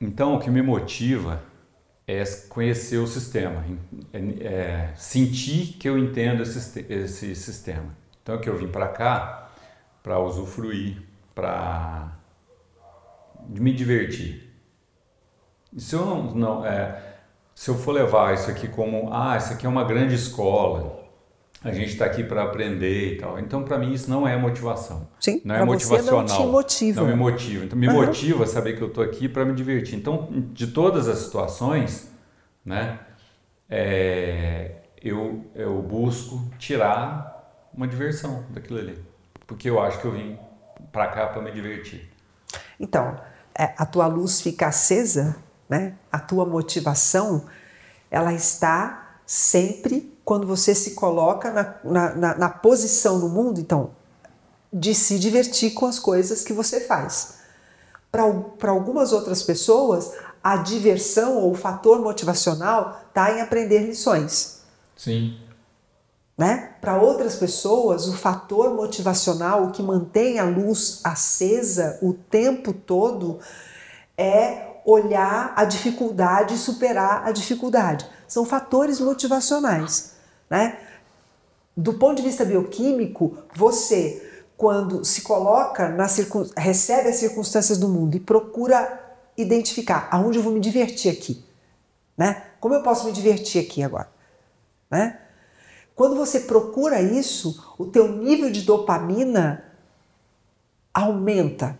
[0.00, 1.40] Então, o que me motiva
[2.06, 3.64] é conhecer o sistema,
[4.12, 7.96] é, é sentir que eu entendo esse, esse sistema.
[8.22, 9.50] Então, que eu vim para cá
[10.02, 11.02] para usufruir,
[11.34, 12.12] para
[13.48, 14.52] me divertir.
[15.72, 17.16] E se eu não, não é,
[17.52, 20.95] se eu for levar isso aqui como, ah, isso aqui é uma grande escola,
[21.68, 23.38] a gente está aqui para aprender e tal.
[23.38, 25.08] Então, para mim, isso não é motivação.
[25.20, 26.26] Sim, não é motivacional.
[26.26, 27.00] Você não te motiva.
[27.00, 27.64] Não me motiva.
[27.64, 27.94] Então, me uhum.
[27.94, 29.96] motiva saber que eu estou aqui para me divertir.
[29.98, 32.10] Então, de todas as situações,
[32.64, 33.00] né,
[33.68, 38.98] é, eu, eu busco tirar uma diversão daquilo ali.
[39.46, 40.38] Porque eu acho que eu vim
[40.92, 42.10] para cá para me divertir.
[42.78, 43.16] Então,
[43.58, 45.36] é, a tua luz fica acesa
[45.68, 45.94] né?
[46.10, 47.46] A tua motivação,
[48.10, 53.92] ela está sempre quando você se coloca na, na, na, na posição no mundo, então,
[54.72, 57.36] de se divertir com as coisas que você faz.
[58.10, 60.10] Para algumas outras pessoas,
[60.42, 64.62] a diversão ou o fator motivacional está em aprender lições.
[64.96, 65.38] Sim.
[66.36, 66.74] Né?
[66.80, 73.38] Para outras pessoas, o fator motivacional, o que mantém a luz acesa o tempo todo,
[74.18, 78.04] é olhar a dificuldade e superar a dificuldade.
[78.26, 80.15] São fatores motivacionais.
[80.48, 80.78] Né?
[81.76, 86.06] Do ponto de vista bioquímico, você, quando se coloca, na
[86.56, 89.00] recebe as circunstâncias do mundo e procura
[89.36, 91.44] identificar aonde eu vou me divertir aqui.
[92.16, 92.42] Né?
[92.58, 94.08] Como eu posso me divertir aqui agora?
[94.90, 95.20] Né?
[95.94, 99.64] Quando você procura isso, o teu nível de dopamina
[100.92, 101.78] aumenta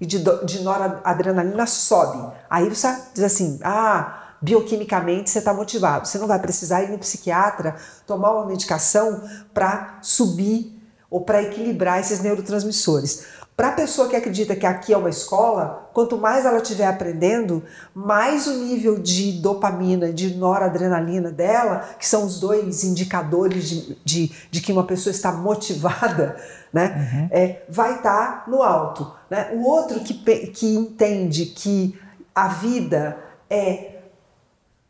[0.00, 2.34] e de, de noradrenalina sobe.
[2.50, 6.06] Aí você diz assim, ah, bioquimicamente você está motivado.
[6.06, 7.76] Você não vai precisar ir no psiquiatra
[8.06, 9.22] tomar uma medicação
[9.54, 10.76] para subir
[11.08, 13.24] ou para equilibrar esses neurotransmissores.
[13.54, 17.62] Para a pessoa que acredita que aqui é uma escola, quanto mais ela estiver aprendendo,
[17.94, 24.32] mais o nível de dopamina, de noradrenalina dela, que são os dois indicadores de, de,
[24.50, 26.36] de que uma pessoa está motivada,
[26.72, 27.28] né, uhum.
[27.30, 29.12] é, vai estar tá no alto.
[29.28, 29.50] Né?
[29.52, 31.96] O outro que, que entende que
[32.34, 33.18] a vida
[33.50, 33.91] é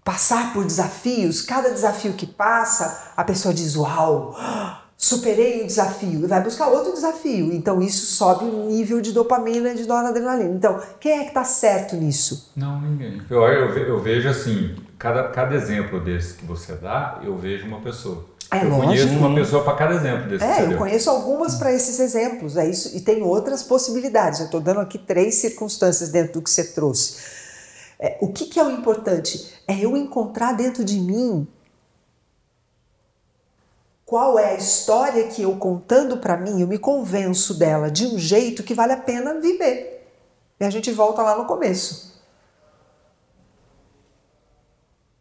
[0.04, 4.36] passar por desafios, cada desafio que passa, a pessoa diz: Uau!
[5.02, 7.52] superei o desafio e vai buscar outro desafio.
[7.52, 10.54] Então isso sobe o nível de dopamina e de noradrenalina.
[10.54, 12.52] Então, quem é que está certo nisso?
[12.54, 13.20] Não, ninguém.
[13.28, 18.26] Eu, eu, vejo assim, cada, cada exemplo desse que você dá, eu vejo uma pessoa.
[18.48, 18.86] É, eu lógico.
[18.86, 20.44] conheço uma pessoa para cada exemplo desse.
[20.44, 22.56] É, eu conheço algumas para esses exemplos.
[22.56, 24.38] É isso, e tem outras possibilidades.
[24.38, 27.41] Eu estou dando aqui três circunstâncias dentro do que você trouxe.
[27.98, 29.52] É, o que, que é o importante?
[29.66, 31.46] É eu encontrar dentro de mim
[34.12, 38.18] qual é a história que eu contando para mim, eu me convenço dela de um
[38.18, 40.06] jeito que vale a pena viver.
[40.60, 42.20] E a gente volta lá no começo.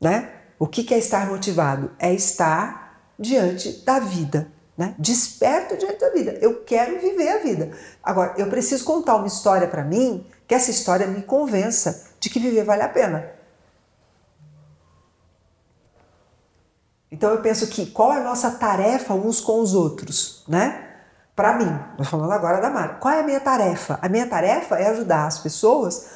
[0.02, 0.30] Né?
[0.60, 1.92] O que é estar motivado?
[1.98, 4.94] É estar diante da vida, né?
[5.00, 6.38] desperto diante da vida.
[6.42, 7.72] Eu quero viver a vida.
[8.04, 12.40] Agora, eu preciso contar uma história para mim que essa história me convença de que
[12.40, 13.30] viver vale a pena.
[17.12, 20.88] Então eu penso que qual é a nossa tarefa uns com os outros, né?
[21.36, 22.94] Para mim, nós falando agora da Mara.
[22.96, 23.98] Qual é a minha tarefa?
[24.02, 26.10] A minha tarefa é ajudar as pessoas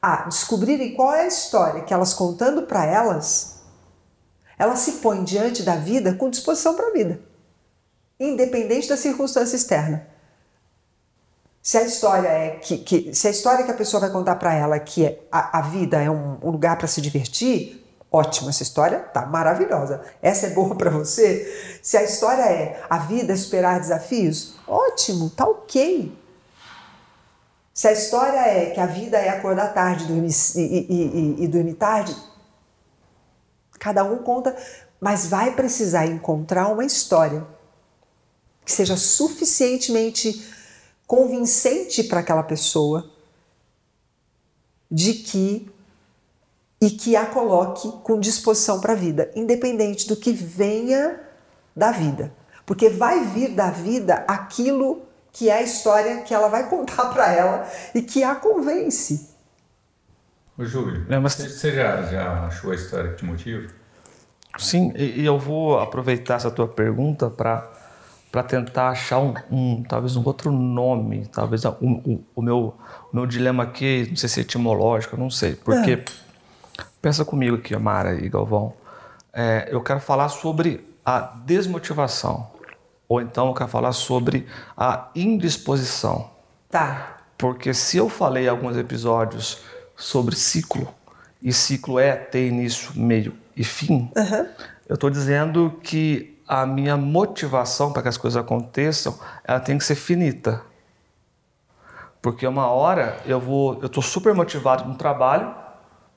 [0.00, 3.62] a descobrirem qual é a história que elas contando para elas,
[4.56, 7.20] elas se põem diante da vida com disposição para a vida,
[8.20, 10.06] independente da circunstância externa.
[11.68, 14.54] Se a história é que, que se a história que a pessoa vai contar para
[14.54, 18.62] ela que é, a, a vida é um, um lugar para se divertir, Ótima essa
[18.62, 20.00] história, tá maravilhosa.
[20.22, 21.78] Essa é boa para você?
[21.82, 26.10] Se a história é a vida superar desafios, ótimo, tá ok.
[27.74, 31.48] Se a história é que a vida é acordar tarde dormir, e, e, e, e
[31.48, 32.16] dormir tarde,
[33.78, 34.56] cada um conta,
[34.98, 37.46] mas vai precisar encontrar uma história
[38.64, 40.56] que seja suficientemente
[41.08, 43.10] convincente para aquela pessoa
[44.90, 45.68] de que
[46.80, 51.18] e que a coloque com disposição para a vida, independente do que venha
[51.74, 52.32] da vida.
[52.64, 57.32] Porque vai vir da vida aquilo que é a história que ela vai contar para
[57.32, 59.30] ela e que a convence.
[60.56, 61.34] Ô Júlio, é, mas...
[61.34, 63.72] você já, já achou a história que te motiva?
[64.58, 67.77] Sim, e eu vou aproveitar essa tua pergunta para
[68.30, 72.74] para tentar achar um, um, talvez um outro nome, talvez um, um, o meu
[73.10, 76.04] o meu dilema aqui, não sei se é etimológico, não sei, porque é
[77.00, 78.74] Pensa comigo aqui, Amara e Galvão.
[79.32, 82.50] É, eu quero falar sobre a desmotivação.
[83.08, 86.30] Ou então eu quero falar sobre a indisposição.
[86.68, 87.18] Tá.
[87.36, 89.62] Porque se eu falei alguns episódios
[89.96, 90.92] sobre ciclo,
[91.40, 94.46] e ciclo é ter início, meio e fim, uhum.
[94.88, 99.84] eu estou dizendo que a minha motivação para que as coisas aconteçam, ela tem que
[99.84, 100.62] ser finita.
[102.22, 105.54] Porque uma hora eu vou, eu estou super motivado no trabalho,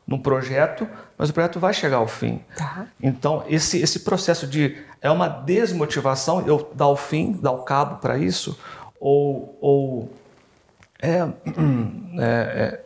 [0.08, 2.42] num projeto, mas o projeto vai chegar ao fim.
[2.56, 2.88] Tá.
[3.02, 4.82] Então, esse, esse processo de.
[5.02, 8.58] É uma desmotivação eu dar o fim, dar o cabo para isso,
[9.00, 9.58] ou.
[9.62, 10.14] ou
[11.02, 11.20] é,
[12.20, 12.86] é, é,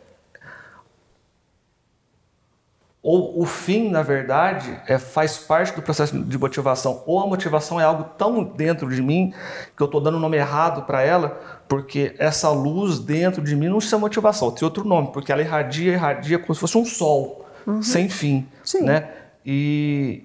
[3.08, 7.80] ou o fim, na verdade, é, faz parte do processo de motivação, ou a motivação
[7.80, 9.32] é algo tão dentro de mim
[9.76, 13.54] que eu estou dando o um nome errado para ela, porque essa luz dentro de
[13.54, 16.84] mim não chama motivação, tem outro nome, porque ela irradia, irradia como se fosse um
[16.84, 17.80] sol, uhum.
[17.80, 18.44] sem fim.
[18.64, 18.82] Sim.
[18.82, 19.08] Né?
[19.44, 20.24] E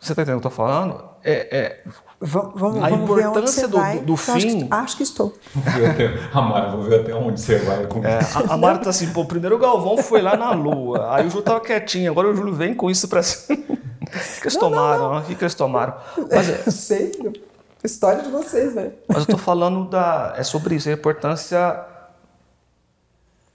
[0.00, 1.04] você está entendendo o que eu estou falando?
[1.22, 1.84] É, é,
[2.22, 4.32] Vamos, vamos, a importância do, do, do fim.
[4.32, 5.34] Acho que, acho que estou.
[6.34, 7.86] a Mara, vou ver até onde você vai.
[7.86, 8.04] Com...
[8.04, 11.26] É, a, a Mara tá assim, pô, primeiro o Galvão foi lá na Lua, aí
[11.26, 13.80] o Júlio tava quietinho, agora o Júlio vem com isso para cima.
[14.10, 15.14] O que eles tomaram?
[15.14, 15.20] Não.
[15.20, 15.94] O que eles tomaram?
[16.28, 17.12] Mas, é, eu sei,
[17.84, 18.90] história de vocês, né?
[19.06, 20.34] Mas eu tô falando da.
[20.36, 21.84] É sobre isso, a importância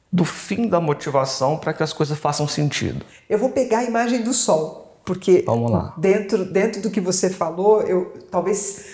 [0.10, 3.06] do fim da motivação para que as coisas façam sentido.
[3.30, 5.94] Eu vou pegar a imagem do sol, porque Vamos lá.
[5.98, 8.86] dentro dentro do que você falou, eu talvez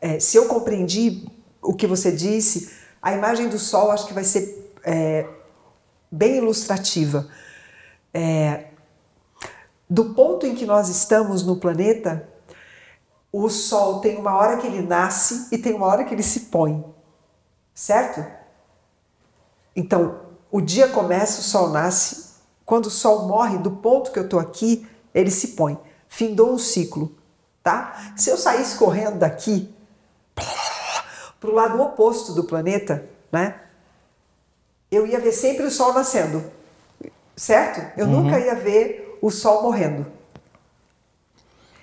[0.00, 1.26] é, se eu compreendi
[1.62, 5.26] o que você disse, a imagem do sol acho que vai ser é,
[6.10, 7.26] bem ilustrativa.
[8.12, 8.66] É,
[9.88, 12.28] do ponto em que nós estamos no planeta,
[13.32, 16.40] o sol tem uma hora que ele nasce e tem uma hora que ele se
[16.40, 16.84] põe,
[17.74, 18.24] certo?
[19.74, 22.34] Então, o dia começa, o sol nasce.
[22.64, 25.78] Quando o sol morre, do ponto que eu estou aqui, ele se põe.
[26.08, 27.14] Findou um ciclo,
[27.62, 28.12] tá?
[28.16, 29.72] Se eu saísse correndo daqui
[31.40, 33.60] para o lado oposto do planeta, né?
[34.90, 36.44] Eu ia ver sempre o sol nascendo,
[37.36, 37.98] certo?
[37.98, 38.22] Eu uhum.
[38.22, 40.06] nunca ia ver o sol morrendo.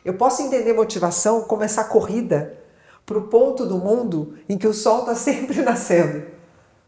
[0.04, 2.58] Eu posso entender motivação como essa corrida
[3.06, 6.41] para o ponto do mundo em que o sol está sempre nascendo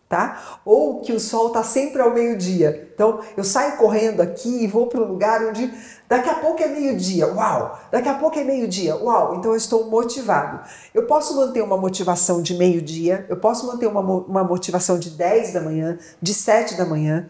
[0.08, 0.60] tá?
[0.64, 2.92] Ou que o sol está sempre ao meio-dia.
[2.94, 5.74] Então eu saio correndo aqui e vou para um lugar onde
[6.08, 7.80] daqui a pouco é meio-dia, uau!
[7.92, 9.36] Daqui a pouco é meio-dia, uau!
[9.36, 10.62] Então eu estou motivado.
[10.94, 15.54] Eu posso manter uma motivação de meio-dia, eu posso manter uma, uma motivação de 10
[15.54, 17.28] da manhã, de 7 da manhã,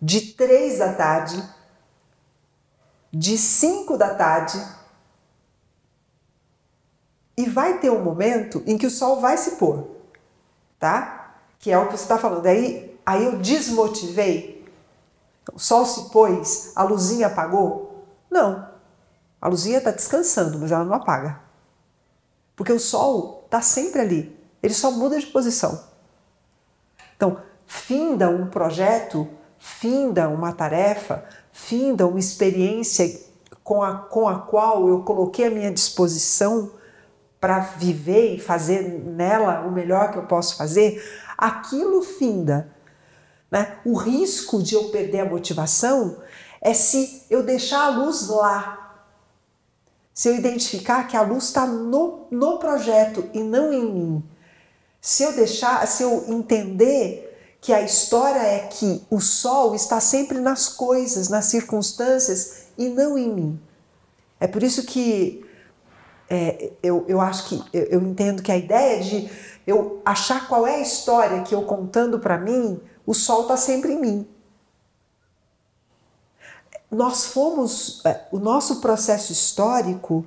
[0.00, 1.40] de 3 da tarde,
[3.12, 4.60] de 5 da tarde.
[7.36, 9.86] E vai ter um momento em que o sol vai se pôr,
[10.78, 11.21] tá?
[11.62, 12.44] Que é o que você está falando.
[12.44, 14.66] Aí, aí eu desmotivei.
[15.54, 18.04] O sol se pôs, a luzinha apagou?
[18.28, 18.68] Não.
[19.40, 21.40] A luzinha está descansando, mas ela não apaga.
[22.56, 24.36] Porque o sol está sempre ali.
[24.60, 25.84] Ele só muda de posição.
[27.16, 33.20] Então, finda um projeto, finda uma tarefa, finda uma experiência
[33.62, 36.72] com a, com a qual eu coloquei a minha disposição
[37.42, 41.02] para viver e fazer nela o melhor que eu posso fazer,
[41.42, 42.70] aquilo finda.
[43.50, 43.76] Né?
[43.84, 46.22] O risco de eu perder a motivação
[46.60, 49.06] é se eu deixar a luz lá.
[50.14, 54.24] Se eu identificar que a luz está no, no projeto e não em mim.
[55.00, 60.38] Se eu deixar, se eu entender que a história é que o sol está sempre
[60.38, 63.60] nas coisas, nas circunstâncias e não em mim.
[64.38, 65.44] É por isso que
[66.30, 69.30] é, eu, eu acho que eu, eu entendo que a ideia de
[69.66, 73.92] eu achar qual é a história que eu contando para mim, o sol está sempre
[73.92, 74.28] em mim.
[76.90, 80.26] Nós fomos, é, o nosso processo histórico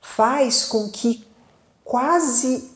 [0.00, 1.26] faz com que
[1.84, 2.70] quase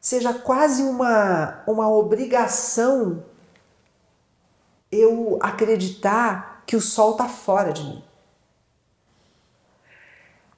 [0.00, 3.24] seja quase uma, uma obrigação
[4.90, 8.11] eu acreditar que o sol está fora de mim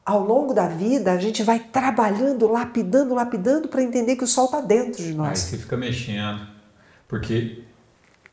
[0.04, 4.46] ao longo da vida, a gente vai trabalhando, lapidando, lapidando para entender que o sol
[4.46, 5.30] está dentro de nós.
[5.30, 6.40] Aí você fica mexendo,
[7.08, 7.62] porque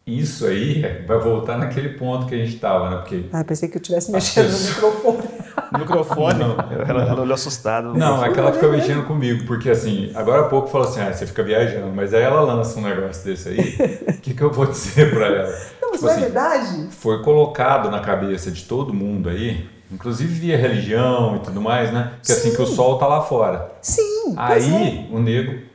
[0.06, 2.98] isso aí vai voltar naquele ponto que a gente estava, né?
[2.98, 5.24] Porque ah, pensei que eu estivesse mexendo no microfone.
[5.72, 6.40] no microfone?
[6.40, 6.58] Não.
[6.90, 7.94] Ela, ela olhou assustada.
[7.94, 11.14] Não, é que ela fica mexendo comigo, porque assim, agora há pouco falou assim, ah,
[11.14, 13.78] você fica viajando, mas aí ela lança um negócio desse aí,
[14.10, 15.60] o que, que eu vou dizer para ela?
[15.82, 16.88] Não, mas tipo não é assim, verdade?
[16.90, 22.14] Foi colocado na cabeça de todo mundo aí Inclusive via religião e tudo mais, né?
[22.24, 23.72] Que assim que o sol tá lá fora.
[23.82, 24.34] Sim.
[24.38, 25.14] Aí é.
[25.14, 25.70] o negro.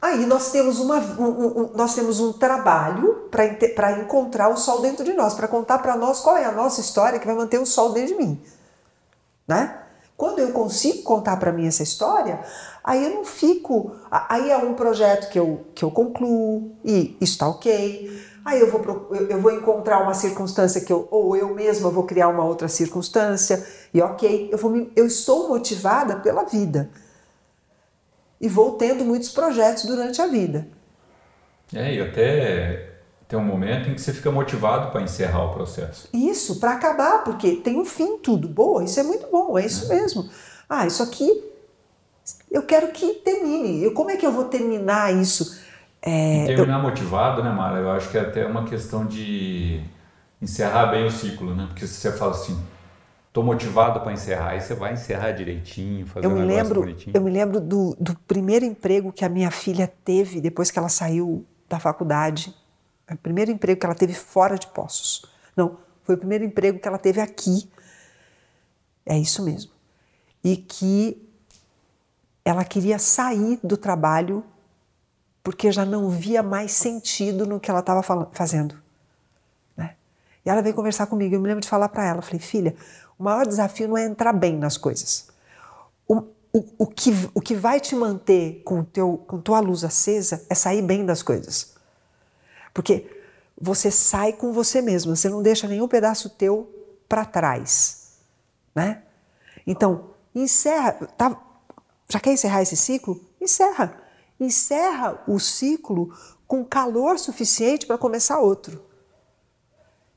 [0.00, 5.04] Aí nós temos, uma, um, um, nós temos um trabalho para encontrar o sol dentro
[5.04, 7.66] de nós, para contar para nós qual é a nossa história que vai manter o
[7.66, 8.40] sol dentro de mim.
[9.46, 9.76] Né?
[10.16, 12.40] Quando eu consigo contar para mim essa história,
[12.84, 13.92] aí eu não fico.
[14.10, 18.27] Aí é um projeto que eu, que eu concluo e está ok.
[18.48, 22.28] Aí eu vou, eu vou encontrar uma circunstância que eu, ou eu mesma vou criar
[22.28, 26.88] uma outra circunstância, e ok, eu, vou me, eu estou motivada pela vida.
[28.40, 30.66] E vou tendo muitos projetos durante a vida.
[31.74, 32.94] É, e até
[33.28, 36.08] tem um momento em que você fica motivado para encerrar o processo.
[36.14, 38.48] Isso, para acabar, porque tem um fim tudo.
[38.48, 39.96] Boa, isso é muito bom, é isso é.
[39.96, 40.26] mesmo.
[40.66, 41.44] Ah, isso aqui
[42.50, 43.84] eu quero que termine.
[43.84, 45.67] Eu, como é que eu vou terminar isso?
[46.00, 46.82] É, terminar eu...
[46.82, 47.78] motivado, né, Mara?
[47.78, 49.82] Eu acho que é até uma questão de
[50.40, 51.66] encerrar bem o ciclo, né?
[51.66, 52.58] Porque se você fala assim,
[53.32, 57.16] tô motivado para encerrar, aí você vai encerrar direitinho, fazer eu um negócio lembro, bonitinho.
[57.16, 60.88] Eu me lembro do, do primeiro emprego que a minha filha teve depois que ela
[60.88, 62.54] saiu da faculdade.
[63.10, 65.24] O primeiro emprego que ela teve fora de Poços.
[65.56, 67.68] Não, foi o primeiro emprego que ela teve aqui.
[69.04, 69.72] É isso mesmo.
[70.44, 71.22] E que
[72.44, 74.44] ela queria sair do trabalho
[75.42, 78.76] porque já não via mais sentido no que ela estava fazendo.
[79.76, 79.94] Né?
[80.44, 81.34] E ela veio conversar comigo.
[81.34, 82.74] Eu me lembro de falar para ela: falei, filha,
[83.18, 85.28] o maior desafio não é entrar bem nas coisas.
[86.06, 86.22] O,
[86.52, 90.54] o, o, que, o que vai te manter com, teu, com tua luz acesa é
[90.54, 91.74] sair bem das coisas.
[92.72, 93.10] Porque
[93.60, 96.72] você sai com você mesmo, você não deixa nenhum pedaço teu
[97.08, 98.18] para trás,
[98.74, 99.02] né?
[99.66, 101.36] Então, encerra, tá,
[102.08, 103.20] já quer encerrar esse ciclo?
[103.40, 103.97] Encerra.
[104.38, 106.14] Encerra o ciclo
[106.46, 108.84] com calor suficiente para começar outro.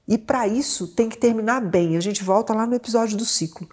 [0.07, 1.97] E para isso tem que terminar bem.
[1.97, 3.69] A gente volta lá no episódio do ciclo.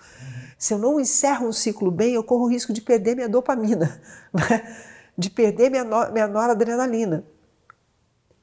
[0.58, 4.00] Se eu não encerro um ciclo bem, eu corro o risco de perder minha dopamina,
[4.34, 4.84] né?
[5.16, 7.24] de perder minha, no, minha noradrenalina.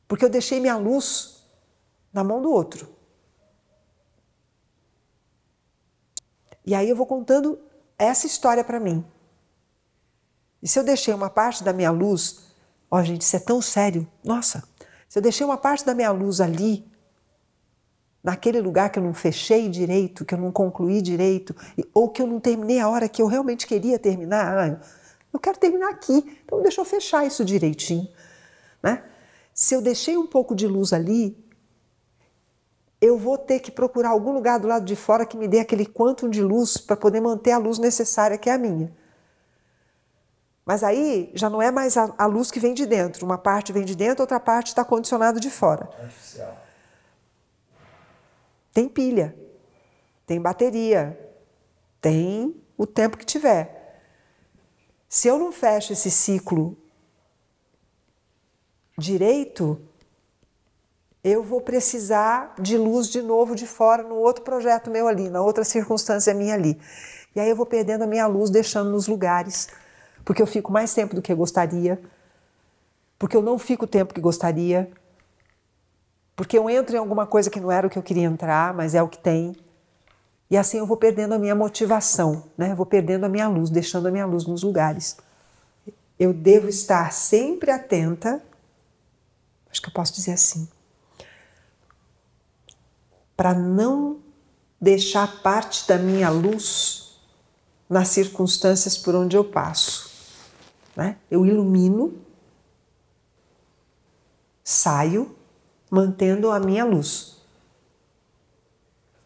[0.07, 1.45] Porque eu deixei minha luz
[2.13, 2.95] na mão do outro.
[6.65, 7.59] E aí eu vou contando
[7.97, 9.05] essa história para mim.
[10.61, 12.45] E se eu deixei uma parte da minha luz,
[12.89, 14.07] ó gente, isso é tão sério.
[14.23, 14.63] Nossa,
[15.07, 16.85] se eu deixei uma parte da minha luz ali,
[18.23, 21.55] naquele lugar que eu não fechei direito, que eu não concluí direito,
[21.93, 24.81] ou que eu não terminei a hora que eu realmente queria terminar, ah,
[25.31, 28.07] eu quero terminar aqui, então deixa eu fechar isso direitinho,
[28.81, 29.03] né?
[29.53, 31.37] Se eu deixei um pouco de luz ali,
[32.99, 35.85] eu vou ter que procurar algum lugar do lado de fora que me dê aquele
[35.85, 38.91] quantum de luz para poder manter a luz necessária que é a minha.
[40.66, 43.24] Mas aí já não é mais a, a, luz que vem de dentro.
[43.24, 45.88] Uma parte vem de dentro, outra parte está condicionada de fora.
[46.01, 46.57] Artificial.
[48.74, 49.38] Tem pilha,
[50.26, 51.18] tem bateria,
[52.01, 54.01] tem o tempo que tiver.
[55.07, 56.76] Se eu não fecho esse ciclo
[58.97, 59.80] direito,
[61.24, 65.41] eu vou precisar de luz de novo de fora no outro projeto meu ali, na
[65.41, 66.80] outra circunstância minha ali.
[67.36, 69.70] E aí eu vou perdendo a minha luz, deixando nos lugares
[70.26, 72.01] porque eu fico mais tempo do que eu gostaria,
[73.17, 74.91] porque eu não fico o tempo que gostaria,
[76.36, 78.95] porque eu entro em alguma coisa que não era o que eu queria entrar, mas
[78.95, 79.55] é o que tem.
[80.49, 82.73] E assim eu vou perdendo a minha motivação, né?
[82.76, 85.15] vou perdendo a minha luz, deixando a minha luz nos lugares.
[86.19, 88.41] Eu devo estar sempre atenta,
[89.69, 90.67] acho que eu posso dizer assim,
[93.38, 94.19] para não
[94.80, 97.19] deixar parte da minha luz
[97.89, 100.14] nas circunstâncias por onde eu passo.
[100.95, 101.17] Né?
[101.29, 102.13] Eu ilumino,
[104.63, 105.35] saio,
[105.89, 107.37] mantendo a minha luz.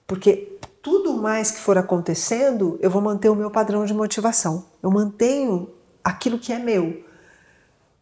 [0.07, 4.65] Porque tudo mais que for acontecendo, eu vou manter o meu padrão de motivação.
[4.82, 5.70] Eu mantenho
[6.03, 7.03] aquilo que é meu.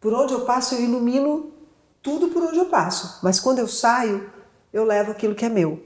[0.00, 1.52] Por onde eu passo, eu ilumino
[2.02, 3.18] tudo por onde eu passo.
[3.22, 4.30] Mas quando eu saio,
[4.72, 5.82] eu levo aquilo que é meu.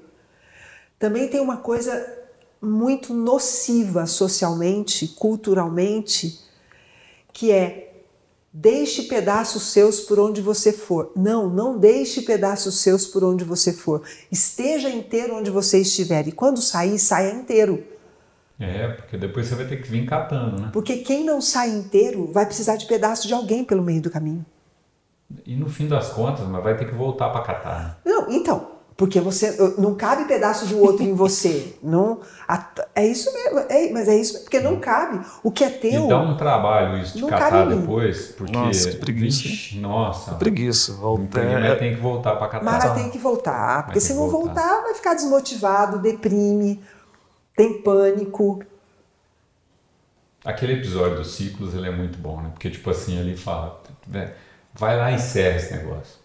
[0.99, 2.21] Também tem uma coisa
[2.61, 6.41] muito nociva socialmente, culturalmente,
[7.33, 7.93] que é
[8.53, 11.11] deixe pedaços seus por onde você for.
[11.17, 14.03] Não, não deixe pedaços seus por onde você for.
[14.31, 16.29] Esteja inteiro onde você estiver.
[16.29, 17.83] E quando sair, saia inteiro.
[18.61, 20.71] É, porque depois você vai ter que vir catando, né?
[20.73, 24.45] Porque quem não sai inteiro vai precisar de pedaço de alguém pelo meio do caminho.
[25.47, 28.01] E no fim das contas, mas vai ter que voltar para catar.
[28.05, 28.73] Não, então,
[29.03, 31.75] porque você não cabe pedaço do outro em você.
[31.83, 32.21] Não,
[32.95, 35.27] é isso mesmo, é, mas é isso porque não cabe.
[35.43, 36.05] O que é teu.
[36.05, 38.53] E dá um trabalho isso de catar depois, porque.
[38.53, 39.43] Nossa, que preguiça.
[39.43, 40.31] Vixe, nossa.
[40.31, 40.93] Que preguiça.
[40.93, 41.43] Volta.
[41.43, 42.65] Mas tem que voltar para catar.
[42.65, 44.63] Mara tem que voltar, porque se não voltar.
[44.63, 46.81] voltar, vai ficar desmotivado, deprime,
[47.57, 48.63] tem pânico.
[50.45, 52.51] Aquele episódio dos ciclos ele é muito bom, né?
[52.53, 53.83] Porque, tipo assim, ele fala:
[54.73, 56.22] vai lá e encerra esse negócio.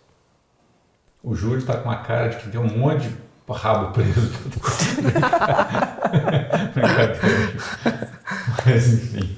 [1.27, 3.17] O Júlio está com uma cara de que tem um monte de
[3.49, 4.31] rabo preso.
[6.73, 7.53] Brincadeira.
[8.65, 9.37] Mas enfim.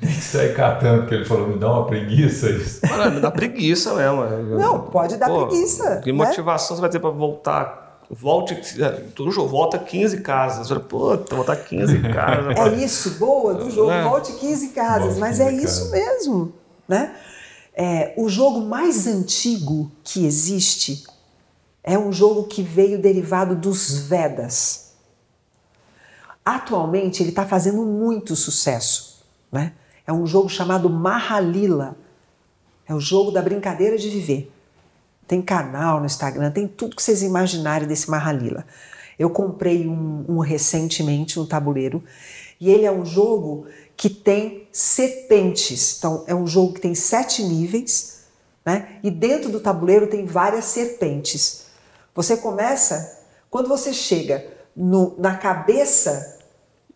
[0.00, 2.84] Tem que sair catando, porque ele falou, me dá uma preguiça isso.
[2.88, 4.24] Mano, me dá preguiça mesmo.
[4.58, 6.00] Não, pode dar Pô, preguiça.
[6.02, 6.18] Que né?
[6.18, 8.00] motivação você vai ter para voltar?
[8.10, 8.60] Volte,
[9.14, 10.68] todo jogo, volta 15 casas.
[10.88, 12.56] Pô, vou voltar 15 casas.
[12.56, 14.02] É isso, boa, do jogo, é.
[14.02, 15.04] volte 15 casas.
[15.04, 15.70] Volte mas 15 é casas.
[15.70, 16.52] isso mesmo,
[16.88, 17.14] né?
[17.74, 21.04] É, o jogo mais antigo que existe
[21.82, 24.92] é um jogo que veio derivado dos Vedas.
[26.44, 29.24] Atualmente ele está fazendo muito sucesso.
[29.50, 29.72] Né?
[30.06, 31.96] É um jogo chamado Mahalila.
[32.86, 34.52] É o jogo da brincadeira de viver.
[35.26, 38.64] Tem canal no Instagram, tem tudo que vocês imaginarem desse Mahalila.
[39.18, 42.04] Eu comprei um, um recentemente, um tabuleiro,
[42.60, 43.66] e ele é um jogo
[43.96, 45.98] que tem serpentes.
[45.98, 48.24] Então, é um jogo que tem sete níveis,
[48.64, 48.98] né?
[49.02, 51.66] E dentro do tabuleiro tem várias serpentes.
[52.14, 56.38] Você começa, quando você chega no, na cabeça,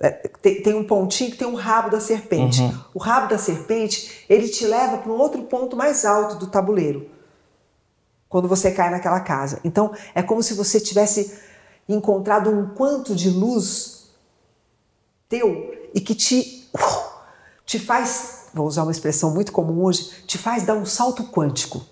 [0.00, 2.62] é, tem, tem, um pontinho que tem um rabo da serpente.
[2.62, 2.80] Uhum.
[2.94, 7.10] O rabo da serpente, ele te leva para um outro ponto mais alto do tabuleiro.
[8.28, 9.60] Quando você cai naquela casa.
[9.64, 11.38] Então, é como se você tivesse
[11.88, 14.10] encontrado um quanto de luz
[15.28, 16.57] teu e que te
[17.64, 21.84] te faz, vou usar uma expressão muito comum hoje, te faz dar um salto quântico.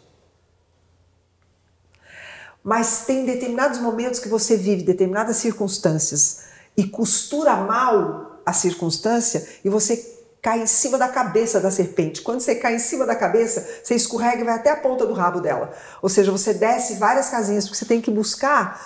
[2.64, 6.46] Mas tem determinados momentos que você vive determinadas circunstâncias
[6.76, 12.22] e costura mal a circunstância e você cai em cima da cabeça da serpente.
[12.22, 15.12] Quando você cai em cima da cabeça, você escorrega e vai até a ponta do
[15.12, 15.72] rabo dela.
[16.00, 18.80] Ou seja, você desce várias casinhas porque você tem que buscar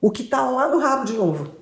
[0.00, 1.61] o que está lá no rabo de novo.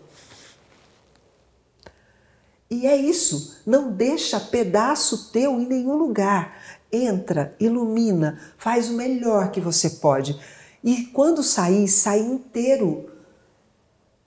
[2.71, 3.61] E é isso.
[3.67, 6.57] Não deixa pedaço teu em nenhum lugar.
[6.93, 10.41] Entra, ilumina, faz o melhor que você pode.
[10.83, 13.11] E quando sair, sai inteiro.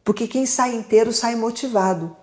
[0.04, 2.16] Porque quem sai inteiro sai motivado.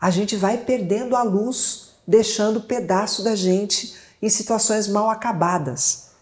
[0.00, 6.14] A gente vai perdendo a luz, deixando pedaço da gente em situações mal acabadas.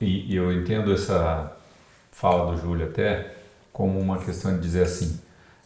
[0.00, 1.56] E, e eu entendo essa
[2.10, 3.39] fala do Júlio até,
[3.80, 5.18] como uma questão de dizer assim,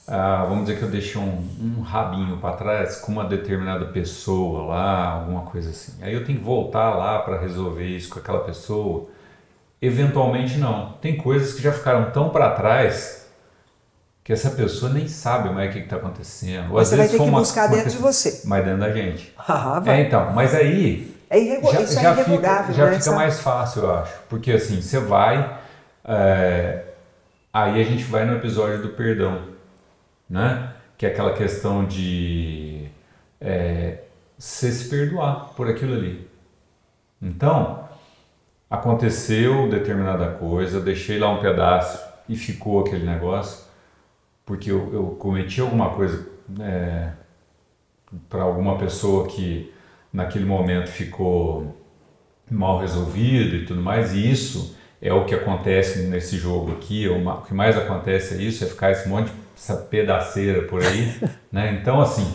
[0.06, 4.66] ah, vamos dizer que eu deixei um, um rabinho para trás com uma determinada pessoa
[4.66, 6.00] lá, alguma coisa assim.
[6.00, 9.08] Aí eu tenho que voltar lá para resolver isso com aquela pessoa.
[9.82, 10.92] Eventualmente não.
[11.00, 13.26] Tem coisas que já ficaram tão para trás
[14.22, 16.72] que essa pessoa nem sabe mais o que está acontecendo.
[16.72, 18.42] Ou, você vai ter que uma, buscar uma dentro de você.
[18.44, 19.34] Mas dentro da gente.
[19.36, 20.02] Ah, vai.
[20.02, 21.72] É, então, mas aí é irrego...
[21.72, 22.98] já, isso é já fica, já né?
[23.00, 24.12] fica mais fácil, eu acho.
[24.28, 25.58] Porque assim, você vai.
[26.04, 26.93] É,
[27.55, 29.50] Aí a gente vai no episódio do perdão,
[30.28, 30.74] né?
[30.98, 32.88] Que é aquela questão de
[33.40, 33.98] é,
[34.36, 36.28] você se perdoar por aquilo ali.
[37.22, 37.88] Então,
[38.68, 43.66] aconteceu determinada coisa, deixei lá um pedaço e ficou aquele negócio,
[44.44, 46.28] porque eu, eu cometi alguma coisa
[46.59, 47.12] é,
[48.28, 49.72] para alguma pessoa que
[50.12, 51.80] naquele momento ficou
[52.50, 57.42] mal resolvido e tudo mais, e isso é o que acontece nesse jogo aqui, o
[57.42, 61.14] que mais acontece é isso, é ficar esse monte de pedaceira por aí,
[61.52, 61.78] né?
[61.78, 62.26] Então, assim,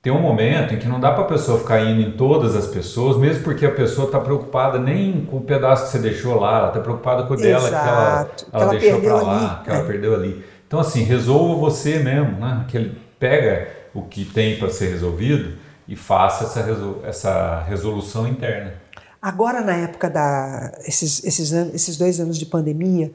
[0.00, 2.68] tem um momento em que não dá para a pessoa ficar indo em todas as
[2.68, 6.58] pessoas, mesmo porque a pessoa está preocupada nem com o pedaço que você deixou lá,
[6.58, 9.70] ela está preocupada com o dela que ela, que ela, ela deixou para lá, que
[9.70, 10.44] ela perdeu ali.
[10.68, 12.66] Então, assim, resolva você mesmo, né?
[12.68, 16.64] Que ele pega o que tem para ser resolvido e faça essa,
[17.02, 18.74] essa resolução interna.
[19.20, 20.72] Agora, na época da.
[20.86, 23.12] Esses, esses, esses dois anos de pandemia,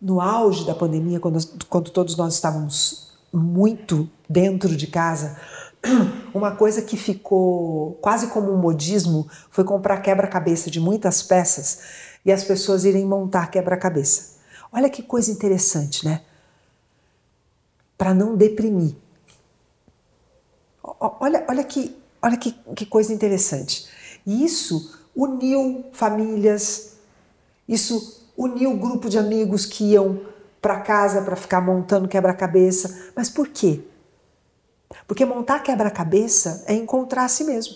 [0.00, 1.38] no auge da pandemia, quando,
[1.68, 5.36] quando todos nós estávamos muito dentro de casa,
[6.32, 11.80] uma coisa que ficou quase como um modismo foi comprar quebra-cabeça de muitas peças
[12.24, 14.38] e as pessoas irem montar quebra-cabeça.
[14.72, 16.22] Olha que coisa interessante, né?
[17.98, 18.94] Para não deprimir.
[20.82, 23.88] Olha, olha, que, olha que, que coisa interessante.
[24.26, 26.94] Isso uniu famílias,
[27.68, 30.20] isso uniu grupo de amigos que iam
[30.62, 33.12] para casa para ficar montando quebra-cabeça.
[33.14, 33.80] Mas por quê?
[35.06, 37.74] Porque montar quebra-cabeça é encontrar a si mesmo.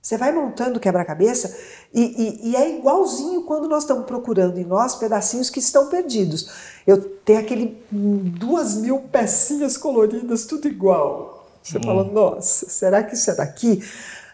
[0.00, 1.54] Você vai montando quebra-cabeça
[1.92, 6.48] e, e, e, é igualzinho quando nós estamos procurando em nós pedacinhos que estão perdidos.
[6.86, 11.46] Eu tenho aquele duas mil pecinhas coloridas, tudo igual.
[11.62, 11.82] Você hum.
[11.84, 13.82] fala, nossa, será que isso é daqui?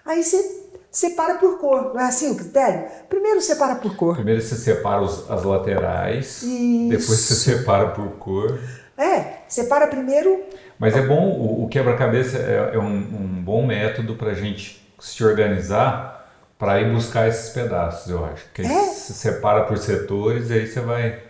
[0.04, 0.63] Aí você
[0.94, 2.84] separa por cor, não é assim o critério?
[3.08, 4.14] Primeiro separa por cor.
[4.14, 6.88] Primeiro você separa os, as laterais, Isso.
[6.88, 8.60] depois você separa por cor.
[8.96, 10.44] É, separa primeiro.
[10.78, 14.88] Mas é bom, o, o quebra-cabeça é, é um, um, bom método para a gente
[15.00, 18.44] se organizar para ir buscar esses pedaços, eu acho.
[18.54, 18.66] Que é.
[18.66, 21.20] você separa por setores e aí você vai.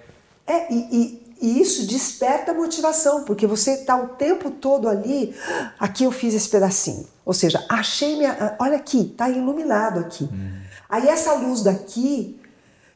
[0.46, 5.34] É, e, e e isso desperta motivação, porque você está o tempo todo ali,
[5.78, 7.06] aqui eu fiz esse pedacinho.
[7.24, 8.56] Ou seja, achei minha.
[8.58, 10.24] Olha aqui, está iluminado aqui.
[10.24, 10.60] Hum.
[10.88, 12.40] Aí essa luz daqui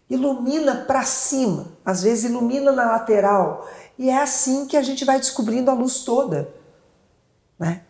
[0.08, 3.68] ilumina para cima, às vezes ilumina na lateral.
[3.98, 6.48] E é assim que a gente vai descobrindo a luz toda.
[7.58, 7.82] Né?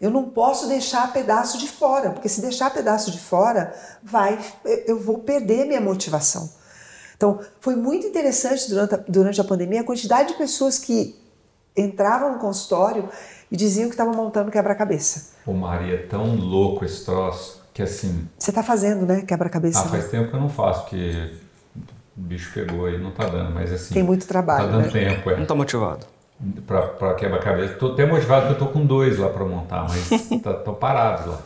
[0.00, 4.38] Eu não posso deixar pedaço de fora, porque se deixar pedaço de fora, vai,
[4.86, 6.50] eu vou perder minha motivação.
[7.16, 11.16] Então, foi muito interessante durante a, durante a pandemia a quantidade de pessoas que
[11.76, 13.08] entravam no consultório
[13.50, 15.34] e diziam que estavam montando quebra-cabeça.
[15.46, 18.26] Ô Maria, é tão louco esse troço que assim.
[18.38, 19.22] Você está fazendo, né?
[19.22, 19.80] Quebra-cabeça.
[19.80, 20.10] Ah, faz né?
[20.10, 21.30] tempo que eu não faço, porque
[22.16, 23.94] o bicho pegou aí, não está dando, mas assim.
[23.94, 24.66] Tem muito trabalho.
[24.66, 24.90] Tá dando né?
[24.90, 25.36] tempo, é.
[25.36, 26.06] Não está motivado.
[26.66, 27.74] Para quebra-cabeça.
[27.74, 31.40] Estou até motivado porque eu estou com dois lá para montar, mas estou parado lá.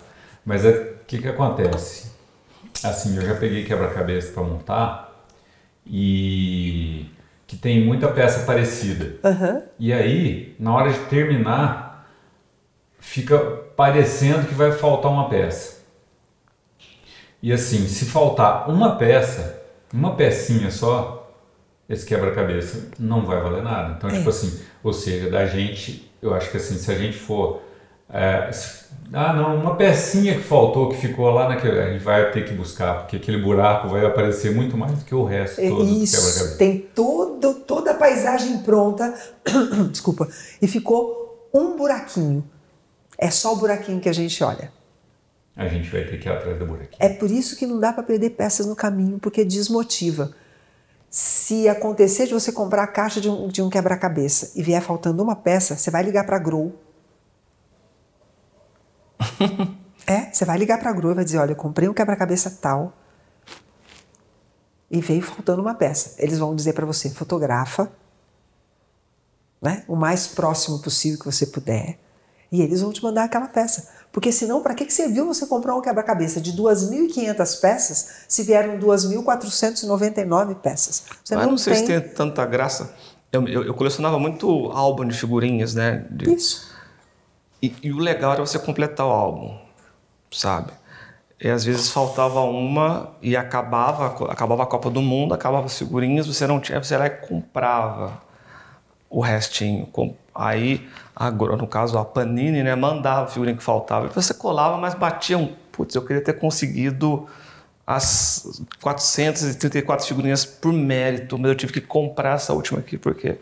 [0.44, 2.10] Mas o é, que, que acontece?
[2.82, 5.09] Assim, eu já peguei quebra-cabeça para montar
[5.90, 7.06] e
[7.48, 9.16] que tem muita peça parecida.
[9.28, 9.62] Uhum.
[9.76, 12.08] E aí, na hora de terminar,
[13.00, 13.36] fica
[13.76, 15.80] parecendo que vai faltar uma peça.
[17.42, 21.34] E assim, se faltar uma peça, uma pecinha só,
[21.88, 23.94] esse quebra-cabeça não vai valer nada.
[23.98, 24.18] Então, é.
[24.18, 27.62] tipo assim, ou seja, da gente, eu acho que assim, se a gente for
[28.12, 28.50] É,
[29.12, 31.80] ah, não, uma pecinha que faltou, que ficou lá naquele.
[31.80, 35.14] A gente vai ter que buscar, porque aquele buraco vai aparecer muito mais do que
[35.14, 36.56] o resto todo Isso.
[36.56, 39.12] Tem todo, toda a paisagem pronta,
[39.90, 40.28] desculpa,
[40.62, 42.44] e ficou um buraquinho.
[43.18, 44.72] É só o buraquinho que a gente olha.
[45.56, 46.96] A gente vai ter que ir atrás do buraquinho.
[47.00, 50.30] É por isso que não dá para perder peças no caminho, porque desmotiva.
[51.10, 55.20] Se acontecer de você comprar a caixa de um, de um quebra-cabeça e vier faltando
[55.20, 56.72] uma peça, você vai ligar para a Grow
[60.06, 62.58] é, você vai ligar para a grua e vai dizer, olha, eu comprei um quebra-cabeça
[62.60, 62.92] tal
[64.90, 66.14] e veio faltando uma peça.
[66.18, 67.90] Eles vão dizer para você, fotografa,
[69.62, 71.98] né, o mais próximo possível que você puder,
[72.50, 73.88] e eles vão te mandar aquela peça.
[74.10, 78.76] Porque senão, para que, que serviu você comprar um quebra-cabeça de 2.500 peças se vieram
[78.78, 81.04] 2.499 peças?
[81.22, 81.86] Você Mas não, não sei tem...
[81.86, 82.92] se tem tanta graça.
[83.30, 86.04] Eu, eu, eu, colecionava muito álbum de figurinhas, né?
[86.10, 86.34] De...
[86.34, 86.69] Isso.
[87.62, 89.58] E, e, o legal era você completar o álbum,
[90.30, 90.72] sabe?
[91.40, 96.26] E às vezes faltava uma e acabava, acabava a Copa do Mundo, acabava as figurinhas,
[96.26, 98.20] você não tinha, você lá e comprava
[99.08, 99.88] o restinho.
[100.34, 104.06] Aí, agora, no caso, a Panini, né, mandava a figurinha que faltava.
[104.06, 105.54] E você colava, mas batia um.
[105.72, 107.26] Putz, eu queria ter conseguido
[107.86, 113.38] as 434 figurinhas por mérito, mas eu tive que comprar essa última aqui, porque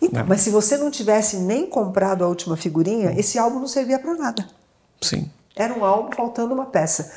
[0.00, 3.98] então, mas se você não tivesse nem comprado a última figurinha, esse álbum não servia
[3.98, 4.48] para nada.
[5.00, 5.30] Sim.
[5.56, 7.12] Era um álbum faltando uma peça.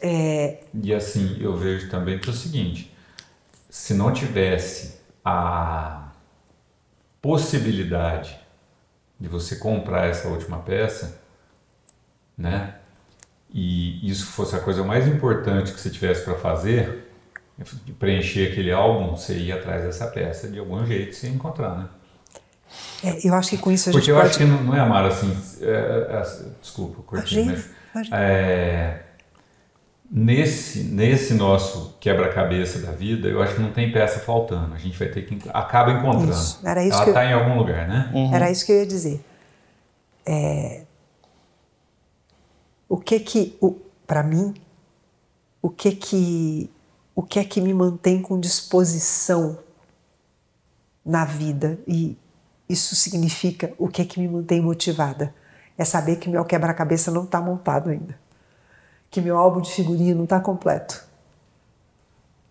[0.00, 0.58] É...
[0.74, 2.92] E assim, eu vejo também que é o seguinte:
[3.68, 6.10] se não tivesse a
[7.20, 8.38] possibilidade
[9.20, 11.20] de você comprar essa última peça,
[12.36, 12.76] né?
[13.54, 17.11] E isso fosse a coisa mais importante que você tivesse para fazer,
[17.84, 21.88] de preencher aquele álbum, você ia atrás dessa peça de algum jeito você encontrar, né?
[23.04, 24.28] É, eu acho que com isso a Porque gente eu pode...
[24.28, 25.36] acho que não, não é amar assim.
[25.60, 26.22] É, é, é
[26.60, 27.70] desculpa, curti, mas.
[28.10, 29.00] É,
[30.10, 34.74] nesse, nesse nosso quebra-cabeça da vida, eu acho que não tem peça faltando.
[34.74, 35.38] A gente vai ter que.
[35.52, 36.32] acaba encontrando.
[36.32, 36.60] Isso.
[36.64, 37.30] Era isso Ela está eu...
[37.30, 38.10] em algum lugar, né?
[38.14, 38.34] Uhum.
[38.34, 39.24] Era isso que eu ia dizer.
[40.24, 40.82] É,
[42.88, 43.58] o que que.
[44.06, 44.52] Para mim,
[45.60, 46.70] o que que
[47.14, 49.58] o que é que me mantém com disposição
[51.04, 52.16] na vida e
[52.68, 55.34] isso significa o que é que me mantém motivada.
[55.76, 58.18] É saber que meu quebra-cabeça não está montado ainda,
[59.10, 61.04] que meu álbum de figurinha não está completo.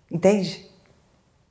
[0.09, 0.70] Entende?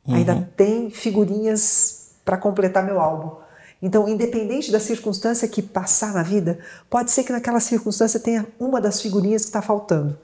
[0.07, 0.15] Uhum.
[0.15, 3.41] Ainda tem figurinhas para completar meu álbum.
[3.83, 6.59] Então, independente da circunstância que passar na vida,
[6.89, 10.19] pode ser que naquela circunstância tenha uma das figurinhas que está faltando.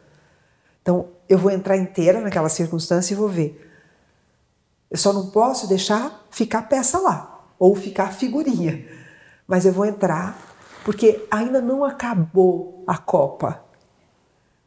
[0.82, 3.62] Então, eu vou entrar inteira naquela circunstância e vou ver.
[4.90, 8.86] Eu só não posso deixar ficar peça lá ou ficar figurinha.
[9.46, 10.38] Mas eu vou entrar
[10.84, 13.64] porque ainda não acabou a Copa.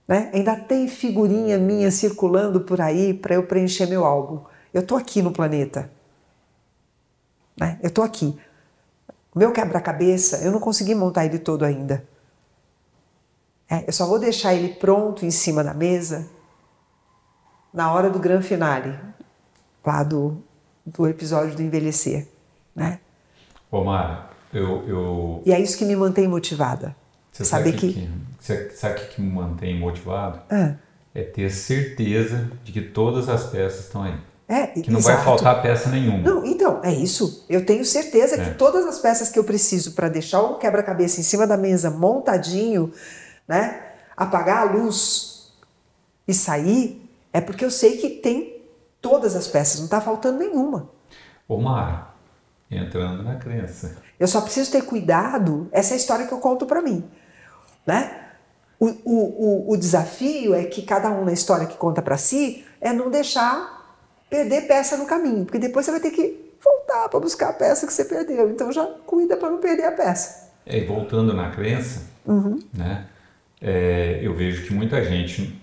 [0.08, 0.30] Né?
[0.34, 4.44] Ainda tem figurinha minha circulando por aí para eu preencher meu álbum.
[4.74, 5.90] Eu estou aqui no planeta.
[7.58, 7.80] Né?
[7.82, 8.38] Eu estou aqui.
[9.34, 12.06] Meu quebra-cabeça, eu não consegui montar ele todo ainda.
[13.70, 16.28] É, eu só vou deixar ele pronto em cima da mesa
[17.74, 18.98] na hora do grande finale,
[19.86, 20.42] lá do,
[20.86, 22.28] do episódio do envelhecer,
[22.76, 23.00] né?
[23.72, 25.44] Omar, eu, eu...
[25.46, 26.96] E é isso que me mantém motivada.
[27.32, 27.94] Você saber que...
[27.94, 28.10] que...
[28.40, 30.40] Você sabe o que me mantém motivado?
[30.50, 30.76] Ah.
[31.14, 34.16] É ter certeza de que todas as peças estão aí.
[34.48, 35.16] É, que não exato.
[35.16, 36.24] vai faltar peça nenhuma.
[36.24, 37.46] Não, então, é isso.
[37.48, 38.46] Eu tenho certeza é.
[38.46, 41.92] que todas as peças que eu preciso para deixar o quebra-cabeça em cima da mesa
[41.92, 42.92] montadinho,
[43.48, 43.80] né?
[44.18, 45.54] Apagar a luz
[46.28, 48.62] e sair, é porque eu sei que tem
[49.02, 50.90] todas as peças, não está faltando nenhuma.
[51.48, 52.10] Ô Mara,
[52.70, 53.98] entrando na crença.
[54.20, 57.04] Eu só preciso ter cuidado, essa é a história que eu conto para mim.
[57.86, 58.30] Né?
[58.80, 62.66] O, o, o, o, desafio é que cada um na história que conta para si
[62.80, 63.98] é não deixar
[64.30, 67.88] perder peça no caminho, porque depois você vai ter que voltar para buscar a peça
[67.88, 68.50] que você perdeu.
[68.50, 70.50] Então já cuida para não perder a peça.
[70.66, 72.60] É, e voltando na crença, uhum.
[72.74, 73.08] né?
[73.62, 75.59] É, eu vejo que muita gente,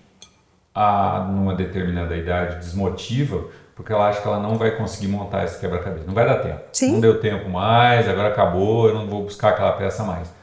[0.77, 3.45] a, numa determinada idade, desmotiva
[3.77, 6.07] porque ela acha que ela não vai conseguir montar esse quebra-cabeça.
[6.07, 6.61] Não vai dar tempo.
[6.73, 6.93] Sim.
[6.93, 10.33] Não deu tempo mais, agora acabou, eu não vou buscar aquela peça mais.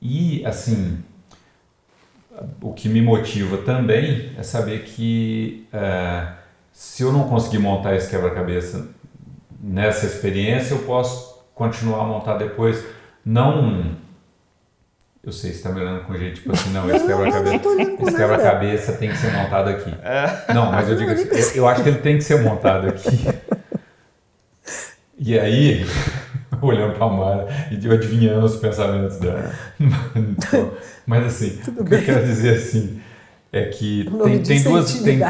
[0.00, 1.02] E, assim,
[2.62, 6.28] o que me motiva também é saber que é,
[6.72, 8.86] se eu não conseguir montar esse quebra-cabeça
[9.60, 12.84] nessa experiência, eu posso continuar a montar depois.
[13.24, 13.96] Não
[15.28, 19.10] eu sei, você está me olhando com jeito, tipo assim, não, esse quebra-cabeça quebra tem
[19.10, 19.94] que ser montado aqui.
[20.02, 20.54] É.
[20.54, 23.28] Não, mas eu digo assim, eu, eu, acho que ele tem que ser montado aqui.
[25.18, 25.84] E aí,
[26.62, 29.52] olhando para a Mara e adivinhando os pensamentos dela.
[30.16, 30.72] Então,
[31.06, 31.98] mas assim, Tudo o que bem.
[31.98, 32.98] eu quero dizer assim
[33.52, 35.20] é que tem, tem duas tem,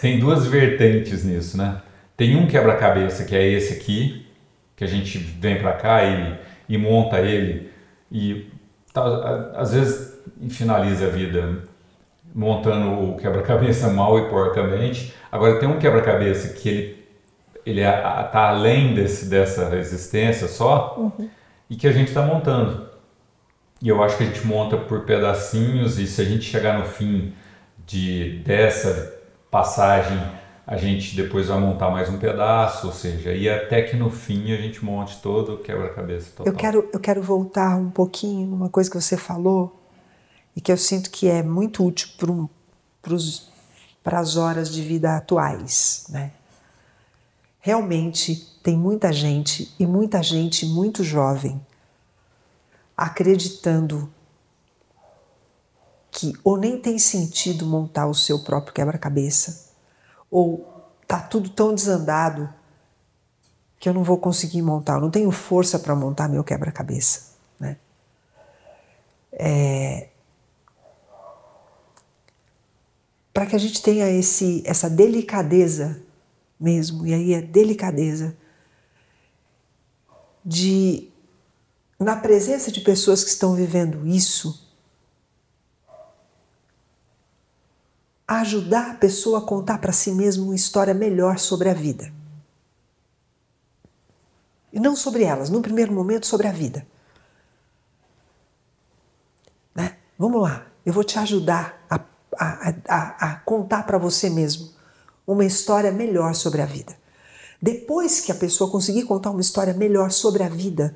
[0.00, 1.80] tem duas vertentes nisso, né?
[2.16, 4.26] Tem um quebra-cabeça que é esse aqui,
[4.76, 6.38] que a gente vem para cá e,
[6.68, 7.70] e monta ele
[8.10, 8.57] e
[9.00, 10.18] tá, às vezes
[10.50, 11.58] finaliza a vida
[12.34, 15.14] montando o quebra-cabeça mal e porcamente.
[15.30, 16.98] Agora tem um quebra-cabeça que ele
[17.68, 21.28] ele está além desse, dessa existência só uhum.
[21.68, 22.88] e que a gente está montando.
[23.82, 26.86] E eu acho que a gente monta por pedacinhos e se a gente chegar no
[26.86, 27.34] fim
[27.86, 29.14] de dessa
[29.50, 30.18] passagem
[30.68, 34.52] a gente depois vai montar mais um pedaço, ou seja, e até que no fim
[34.52, 36.52] a gente monte todo o quebra-cabeça total.
[36.52, 39.80] Eu quero, eu quero voltar um pouquinho numa coisa que você falou
[40.54, 42.10] e que eu sinto que é muito útil
[44.04, 46.32] para as horas de vida atuais, né?
[47.60, 51.58] Realmente tem muita gente e muita gente muito jovem
[52.94, 54.12] acreditando
[56.10, 59.67] que ou nem tem sentido montar o seu próprio quebra-cabeça,
[60.30, 60.66] ou
[61.06, 62.52] tá tudo tão desandado
[63.78, 67.76] que eu não vou conseguir montar, eu não tenho força para montar meu quebra-cabeça, né?
[69.32, 70.08] É...
[73.32, 76.02] Para que a gente tenha esse, essa delicadeza
[76.58, 78.36] mesmo, e aí é delicadeza
[80.44, 81.08] de,
[82.00, 84.67] na presença de pessoas que estão vivendo isso,
[88.28, 92.12] ajudar a pessoa a contar para si mesma uma história melhor sobre a vida.
[94.70, 96.86] E não sobre elas, no primeiro momento sobre a vida.
[99.74, 99.96] Né?
[100.18, 101.98] Vamos lá, eu vou te ajudar a,
[102.38, 104.70] a, a, a contar para você mesmo
[105.26, 106.94] uma história melhor sobre a vida.
[107.60, 110.94] Depois que a pessoa conseguir contar uma história melhor sobre a vida,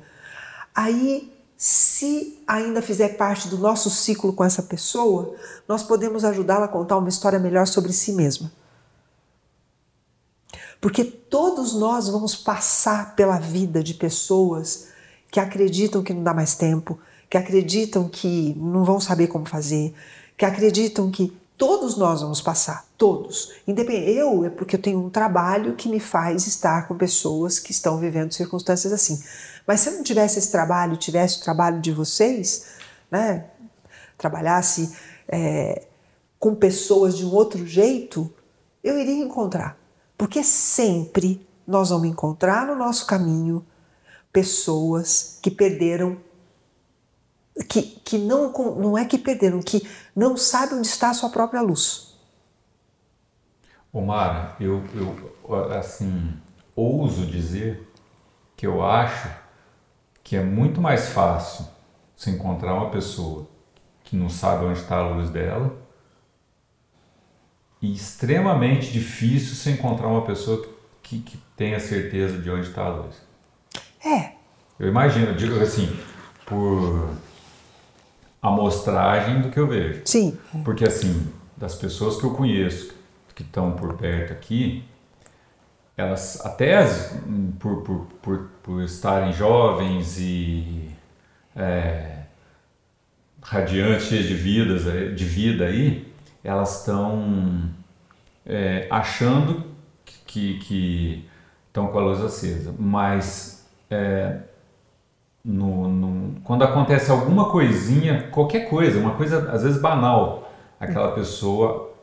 [0.73, 5.35] aí, se ainda fizer parte do nosso ciclo com essa pessoa,
[5.67, 8.51] nós podemos ajudá-la a contar uma história melhor sobre si mesma.
[10.81, 14.87] Porque todos nós vamos passar pela vida de pessoas
[15.31, 16.99] que acreditam que não dá mais tempo,
[17.29, 19.95] que acreditam que não vão saber como fazer,
[20.37, 23.51] que acreditam que Todos nós vamos passar, todos.
[23.67, 27.97] Eu é porque eu tenho um trabalho que me faz estar com pessoas que estão
[27.97, 29.21] vivendo circunstâncias assim.
[29.65, 32.65] Mas se eu não tivesse esse trabalho, tivesse o trabalho de vocês,
[33.09, 33.45] né,
[34.17, 34.95] trabalhasse
[35.27, 35.85] é,
[36.39, 38.33] com pessoas de um outro jeito,
[38.83, 39.77] eu iria encontrar.
[40.17, 43.65] Porque sempre nós vamos encontrar no nosso caminho
[44.31, 46.17] pessoas que perderam
[47.69, 51.61] que, que não, não é que perderam, que não sabem onde está a sua própria
[51.61, 52.13] luz.
[53.91, 56.33] Omar, eu, eu assim,
[56.75, 57.91] ouso dizer
[58.55, 59.29] que eu acho
[60.23, 61.65] que é muito mais fácil
[62.15, 63.47] se encontrar uma pessoa
[64.03, 65.75] que não sabe onde está a luz dela
[67.81, 70.65] e extremamente difícil se encontrar uma pessoa
[71.01, 73.15] que, que tenha certeza de onde está a luz.
[74.03, 74.31] É.
[74.79, 75.87] Eu imagino, eu digo assim,
[76.45, 77.09] por
[78.43, 80.01] amostragem do que eu vejo.
[80.03, 80.37] Sim.
[80.65, 82.93] Porque assim, das pessoas que eu conheço
[83.33, 84.83] que estão por perto aqui,
[85.95, 87.17] elas até as,
[87.57, 90.89] por, por, por, por, estarem jovens e
[91.55, 92.23] é,
[93.41, 94.83] radiantes, cheias de, vidas,
[95.15, 96.11] de vida aí,
[96.43, 97.69] elas estão
[98.45, 99.71] é, achando
[100.25, 101.27] que
[101.67, 104.39] estão com a luz acesa, mas é,
[105.43, 111.93] no, no, quando acontece alguma coisinha, qualquer coisa, uma coisa às vezes banal, aquela pessoa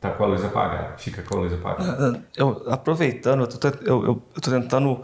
[0.00, 1.90] tá com a luz apagada, fica com a luz apagada.
[1.90, 5.00] Ah, ah, eu, aproveitando, eu tô, eu, eu, eu tô tentando,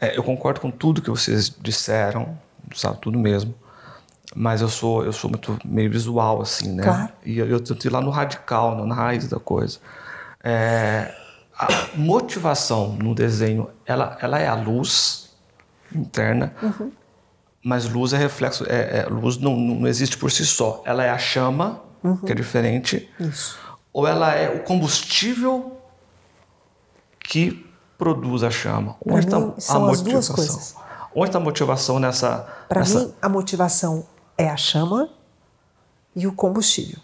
[0.00, 2.38] é, eu concordo com tudo que vocês disseram,
[2.74, 3.54] sabe, tudo mesmo.
[4.36, 6.82] Mas eu sou, eu sou muito meio visual, assim, né?
[6.82, 7.08] Claro.
[7.24, 9.78] E eu, eu tento ir lá no radical, na raiz da coisa.
[10.44, 11.14] É,
[11.58, 15.34] a motivação no desenho, ela, ela é a luz
[15.94, 16.92] interna, uhum.
[17.68, 20.82] Mas luz é reflexo, é, é luz não, não existe por si só.
[20.86, 22.16] Ela é a chama, uhum.
[22.16, 23.10] que é diferente.
[23.20, 23.58] Isso.
[23.92, 25.78] Ou ela é o combustível
[27.20, 28.96] que produz a chama.
[29.04, 30.34] Onde está a motivação?
[31.14, 32.48] Onde está a motivação nessa.
[32.70, 33.00] Para nessa...
[33.00, 34.06] mim, a motivação
[34.38, 35.10] é a chama
[36.16, 36.98] e o combustível.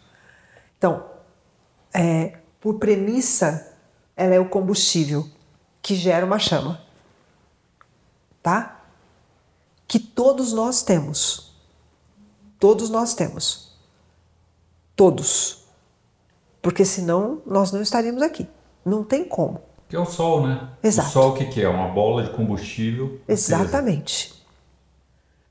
[0.79, 1.05] Então,
[1.93, 3.71] é, por premissa,
[4.17, 5.29] ela é o combustível
[5.83, 6.81] que gera uma chama.
[8.43, 8.74] Tá?
[9.87, 11.55] Que todos nós temos.
[12.59, 13.73] Todos nós temos.
[14.97, 15.65] Todos.
[16.63, 18.49] Porque senão nós não estaríamos aqui.
[18.85, 19.61] Não tem como.
[19.89, 20.69] Que é o Sol, né?
[20.83, 21.09] Exato.
[21.09, 21.69] O Sol o que, que é?
[21.69, 23.21] Uma bola de combustível.
[23.29, 24.35] Exatamente.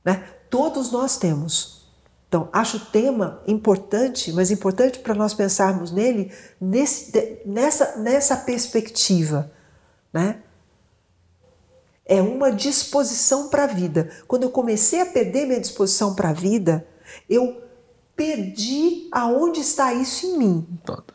[0.04, 0.24] Né?
[0.50, 1.84] Todos nós temos.
[2.28, 9.52] Então, acho o tema importante, mas importante para nós pensarmos nele nesse, nessa, nessa perspectiva.
[10.12, 10.43] Né?
[12.06, 14.10] É uma disposição para a vida.
[14.28, 16.86] Quando eu comecei a perder minha disposição para a vida,
[17.30, 17.64] eu
[18.16, 20.68] perdi aonde está isso em mim.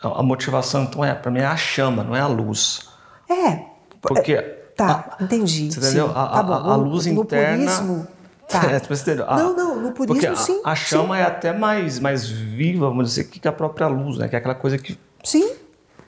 [0.03, 2.89] A motivação, então, é, para mim, é a chama, não é a luz.
[3.29, 3.65] É.
[4.01, 4.37] Porque.
[4.77, 5.73] Tá, a, entendi.
[5.73, 6.07] Você entendeu?
[6.07, 7.57] Sim, a, tá a, a, luz no, interna.
[7.57, 8.09] No purismo,
[8.49, 8.65] tá.
[8.71, 9.27] É, você entendeu?
[9.27, 10.61] não, não, no purismo porque sim.
[10.65, 11.21] A, chama sim.
[11.21, 14.29] é até mais, mais viva, vamos dizer, que a própria luz, né?
[14.29, 14.99] Que é aquela coisa que.
[15.25, 15.53] Sim,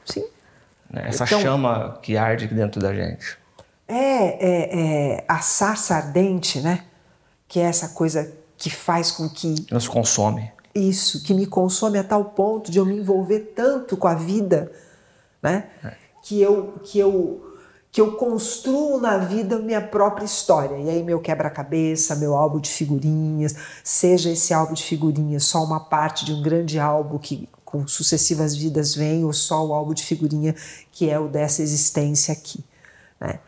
[0.04, 0.24] sim.
[0.88, 1.04] Né?
[1.08, 3.38] Essa Então- chama que arde aqui dentro da gente.
[3.90, 6.84] É, é, é a sarça ardente, né?
[7.48, 10.52] Que é essa coisa que faz com que nos consome.
[10.74, 14.70] isso, que me consome a tal ponto de eu me envolver tanto com a vida,
[15.42, 15.64] né?
[16.22, 17.46] Que eu que eu
[17.90, 20.76] que eu construo na vida minha própria história.
[20.76, 25.80] E aí meu quebra-cabeça, meu álbum de figurinhas, seja esse álbum de figurinhas só uma
[25.80, 30.02] parte de um grande álbum que com sucessivas vidas vem, ou só o álbum de
[30.02, 30.54] figurinha
[30.92, 32.62] que é o dessa existência aqui,
[33.20, 33.40] né?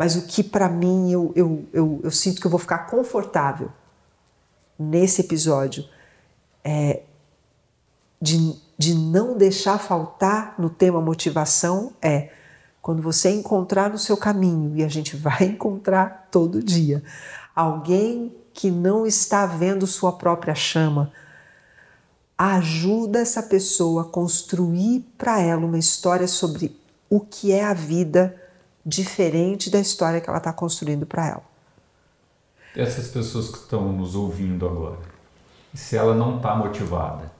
[0.00, 3.70] Mas o que para mim eu, eu, eu, eu sinto que eu vou ficar confortável
[4.78, 5.84] nesse episódio
[6.64, 7.02] é
[8.18, 12.30] de, de não deixar faltar no tema motivação é
[12.80, 17.02] quando você encontrar no seu caminho, e a gente vai encontrar todo dia,
[17.54, 21.12] alguém que não está vendo sua própria chama,
[22.38, 26.74] ajuda essa pessoa a construir para ela uma história sobre
[27.10, 28.39] o que é a vida
[28.90, 31.42] diferente da história que ela está construindo para ela.
[32.74, 34.98] Essas pessoas que estão nos ouvindo agora,
[35.72, 37.30] se ela não está motivada,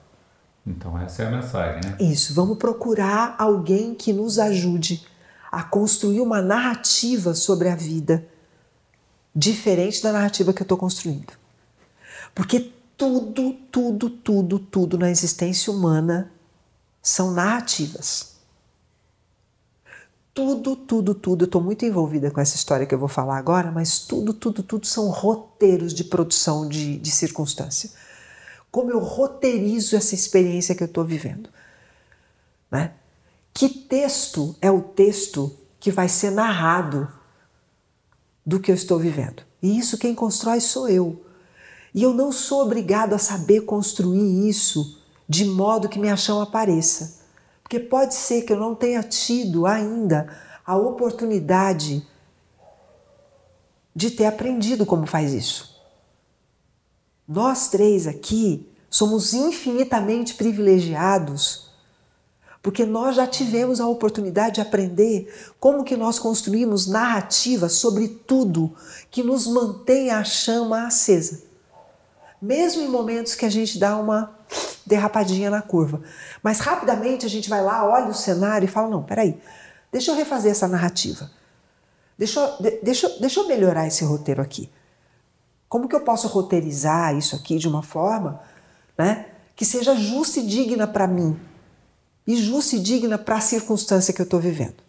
[0.65, 1.97] então essa é a mensagem, né?
[1.99, 5.05] Isso, vamos procurar alguém que nos ajude
[5.51, 8.25] a construir uma narrativa sobre a vida
[9.35, 11.33] diferente da narrativa que eu estou construindo.
[12.33, 16.31] Porque tudo, tudo, tudo, tudo na existência humana
[17.01, 18.30] são narrativas.
[20.33, 21.43] Tudo, tudo, tudo.
[21.43, 24.63] Eu estou muito envolvida com essa história que eu vou falar agora, mas tudo, tudo,
[24.63, 27.89] tudo são roteiros de produção de, de circunstância.
[28.71, 31.49] Como eu roteirizo essa experiência que eu estou vivendo.
[32.71, 32.93] Né?
[33.53, 37.11] Que texto é o texto que vai ser narrado
[38.45, 39.43] do que eu estou vivendo?
[39.61, 41.25] E isso quem constrói sou eu.
[41.93, 47.20] E eu não sou obrigado a saber construir isso de modo que minha chama apareça.
[47.71, 50.27] Porque pode ser que eu não tenha tido ainda
[50.65, 52.05] a oportunidade
[53.95, 55.81] de ter aprendido como faz isso.
[57.25, 61.71] Nós três aqui somos infinitamente privilegiados
[62.61, 68.75] porque nós já tivemos a oportunidade de aprender como que nós construímos narrativas sobre tudo
[69.09, 71.50] que nos mantém a chama acesa.
[72.41, 74.35] Mesmo em momentos que a gente dá uma
[74.85, 76.01] derrapadinha na curva.
[76.41, 79.39] Mas rapidamente a gente vai lá, olha o cenário e fala: não, peraí,
[79.91, 81.29] deixa eu refazer essa narrativa.
[82.17, 84.69] Deixa eu, deixa, deixa eu melhorar esse roteiro aqui.
[85.67, 88.41] Como que eu posso roteirizar isso aqui de uma forma
[88.97, 91.39] né, que seja justa e digna para mim?
[92.27, 94.83] E justa e digna para a circunstância que eu estou vivendo.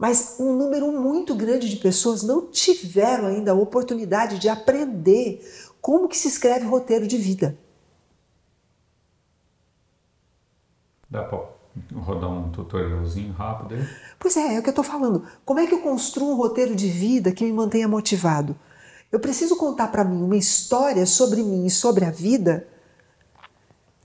[0.00, 5.46] Mas um número muito grande de pessoas não tiveram ainda a oportunidade de aprender
[5.78, 7.58] como que se escreve roteiro de vida.
[11.10, 11.46] Dá para
[11.94, 13.86] rodar um tutorialzinho rápido aí?
[14.18, 15.26] Pois é, é o que eu estou falando.
[15.44, 18.58] Como é que eu construo um roteiro de vida que me mantenha motivado?
[19.12, 22.66] Eu preciso contar para mim uma história sobre mim e sobre a vida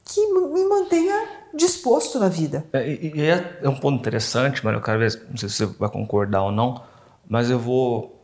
[0.05, 2.65] que me mantenha disposto na vida.
[2.71, 6.43] É, e é, é um ponto interessante, quero ver, não sei se você vai concordar
[6.43, 6.83] ou não,
[7.27, 8.23] mas eu vou,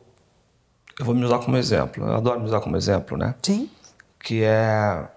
[0.99, 2.05] eu vou me usar como exemplo.
[2.05, 3.35] Eu adoro me usar como exemplo, né?
[3.41, 3.69] Sim.
[4.19, 5.07] Que é,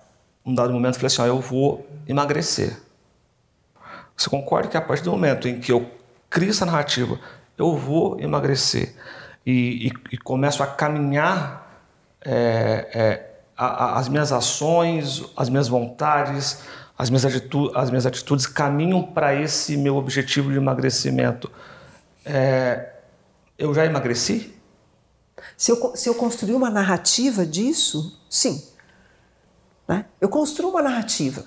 [0.45, 2.81] um dado momento, eu falei assim: ó, eu vou emagrecer.
[4.17, 5.91] Você concorda que a partir do momento em que eu
[6.31, 7.19] crio essa narrativa,
[7.59, 8.95] eu vou emagrecer
[9.45, 11.83] e, e, e começo a caminhar
[12.25, 16.61] é, é, a, a, as minhas ações, as minhas vontades,
[16.97, 21.51] as minhas, atitu as minhas atitudes caminham para esse meu objetivo de emagrecimento.
[22.25, 22.93] É,
[23.59, 24.55] eu já emagreci?
[25.57, 28.63] Se eu, se eu construir uma narrativa disso, sim.
[29.87, 30.07] Né?
[30.21, 31.45] Eu construo uma narrativa.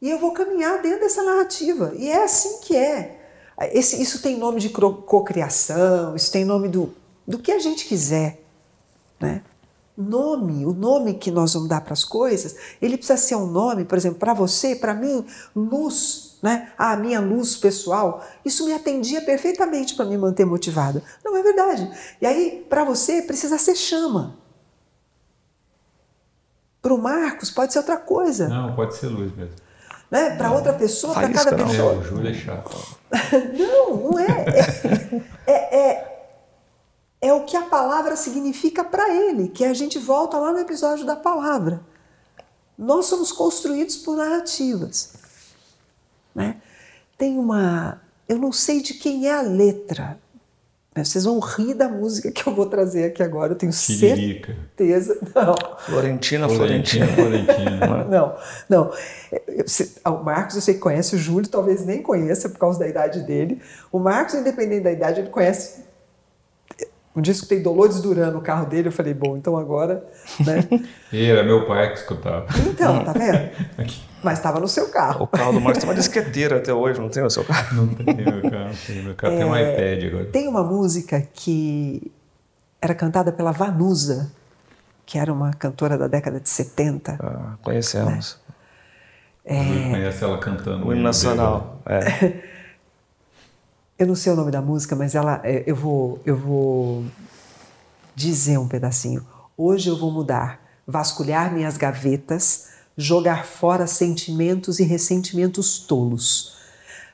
[0.00, 1.92] E eu vou caminhar dentro dessa narrativa.
[1.96, 3.20] E é assim que é.
[3.72, 6.92] Esse, isso tem nome de cocriação, isso tem nome do,
[7.26, 8.42] do que a gente quiser.
[9.20, 9.42] Né?
[10.02, 13.84] Nome, o nome que nós vamos dar para as coisas, ele precisa ser um nome,
[13.84, 15.24] por exemplo, para você, para mim,
[15.54, 16.72] luz né?
[16.76, 21.00] a minha luz pessoal, isso me atendia perfeitamente para me manter motivada.
[21.24, 21.88] Não é verdade.
[22.20, 24.36] E aí, para você, precisa ser chama.
[26.82, 28.48] Para o Marcos, pode ser outra coisa.
[28.48, 29.54] Não, pode ser luz mesmo.
[30.10, 30.36] Né?
[30.36, 31.64] Para outra pessoa, para cada não.
[31.64, 31.92] pessoa.
[31.92, 32.98] É, o Júlio é chato.
[33.56, 34.44] não, não é.
[35.46, 36.11] É, é, é,
[37.22, 41.06] é o que a palavra significa para ele, que a gente volta lá no episódio
[41.06, 41.80] da palavra.
[42.76, 45.14] Nós somos construídos por narrativas.
[46.34, 46.56] Né?
[47.16, 48.00] Tem uma.
[48.28, 50.18] Eu não sei de quem é a letra.
[50.94, 55.18] Mas vocês vão rir da música que eu vou trazer aqui agora, eu tenho certeza.
[55.34, 55.54] Não.
[55.78, 57.86] Florentina, Florentina, Florentina.
[57.86, 58.04] Florentina.
[58.12, 58.36] Não,
[58.68, 58.92] não.
[59.48, 62.78] Eu- se- O Marcos eu sei que conhece, o Júlio talvez nem conheça por causa
[62.78, 63.62] da idade dele.
[63.90, 65.82] O Marcos, independente da idade, ele conhece.
[67.14, 70.02] Um dia eu escutei Dolores Duran no carro dele, eu falei, bom, então agora.
[70.40, 70.66] Né?
[71.12, 72.46] E era meu pai que escutava.
[72.66, 73.50] Então, tá vendo?
[73.76, 74.02] Aqui.
[74.22, 75.24] Mas estava no seu carro.
[75.24, 77.76] O carro do Marcos tem uma disqueteira até hoje, não tem o seu carro?
[77.76, 80.24] Não tem meu carro, tem meu carro tem um iPad agora.
[80.26, 82.10] Tem uma música que
[82.80, 84.32] era cantada pela Vanusa,
[85.04, 87.18] que era uma cantora da década de 70.
[87.20, 88.40] Ah, conhecemos.
[89.44, 90.86] O Júlio conhece ela cantando.
[90.86, 91.82] O hino nacional.
[91.84, 92.61] É.
[94.02, 97.04] Eu não sei o nome da música, mas ela, é, eu vou, eu vou
[98.16, 99.24] dizer um pedacinho.
[99.56, 106.56] Hoje eu vou mudar, vasculhar minhas gavetas, jogar fora sentimentos e ressentimentos tolos,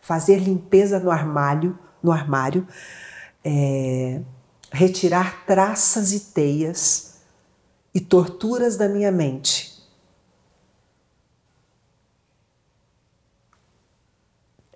[0.00, 2.66] fazer limpeza no armário, no armário,
[3.44, 4.22] é,
[4.72, 7.18] retirar traças e teias
[7.94, 9.78] e torturas da minha mente.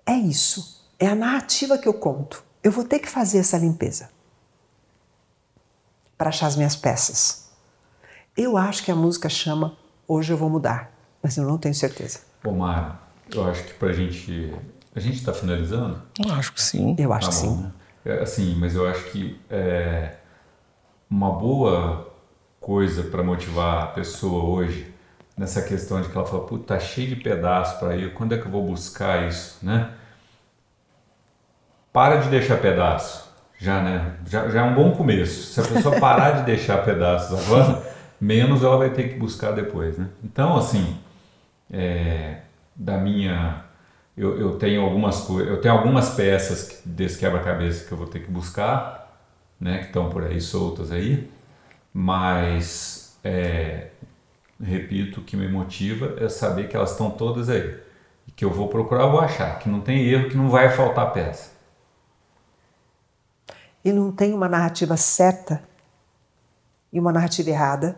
[0.05, 0.72] É isso.
[0.99, 2.43] É a narrativa que eu conto.
[2.63, 4.09] Eu vou ter que fazer essa limpeza
[6.17, 7.49] para achar as minhas peças.
[8.37, 9.77] Eu acho que a música chama
[10.07, 10.91] Hoje Eu Vou Mudar,
[11.21, 12.21] mas eu não tenho certeza.
[12.43, 12.99] Ô, Mara,
[13.31, 14.53] eu acho que pra gente.
[14.95, 16.01] A gente está finalizando?
[16.31, 16.95] Acho que sim.
[16.97, 17.63] Eu acho Tá que bom, sim.
[17.63, 17.71] né?
[18.05, 20.15] É, assim, mas eu acho que é,
[21.09, 22.13] uma boa
[22.59, 24.93] coisa para motivar a pessoa hoje
[25.35, 28.37] nessa questão de que ela fala, puta, tá cheio de pedaço para ir, quando é
[28.37, 29.93] que eu vou buscar isso, né?
[31.93, 34.13] Para de deixar pedaço, já, né?
[34.27, 35.53] Já, já é um bom começo.
[35.53, 37.81] Se a pessoa parar de deixar pedaços agora,
[38.19, 40.07] menos ela vai ter que buscar depois, né?
[40.23, 40.97] Então, assim,
[41.71, 42.37] é,
[42.75, 43.63] da minha
[44.17, 48.07] eu, eu tenho algumas coisas eu tenho algumas peças que- desse quebra-cabeça que eu vou
[48.07, 49.19] ter que buscar
[49.59, 51.29] né que estão por aí soltas aí
[51.93, 53.87] mas é,
[54.61, 57.75] repito o que me motiva é saber que elas estão todas aí
[58.35, 61.11] que eu vou procurar eu vou achar que não tem erro que não vai faltar
[61.13, 61.51] peça
[63.83, 65.63] E não tem uma narrativa certa
[66.91, 67.97] e uma narrativa errada,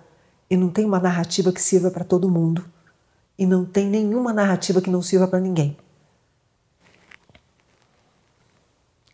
[0.50, 2.66] e não tem uma narrativa que sirva para todo mundo,
[3.38, 5.78] e não tem nenhuma narrativa que não sirva para ninguém.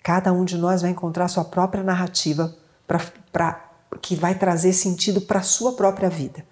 [0.04, 2.56] Cada um de nós vai encontrar sua própria narrativa
[2.88, 3.00] pra,
[3.32, 6.46] pra, que vai trazer sentido para a sua própria vida.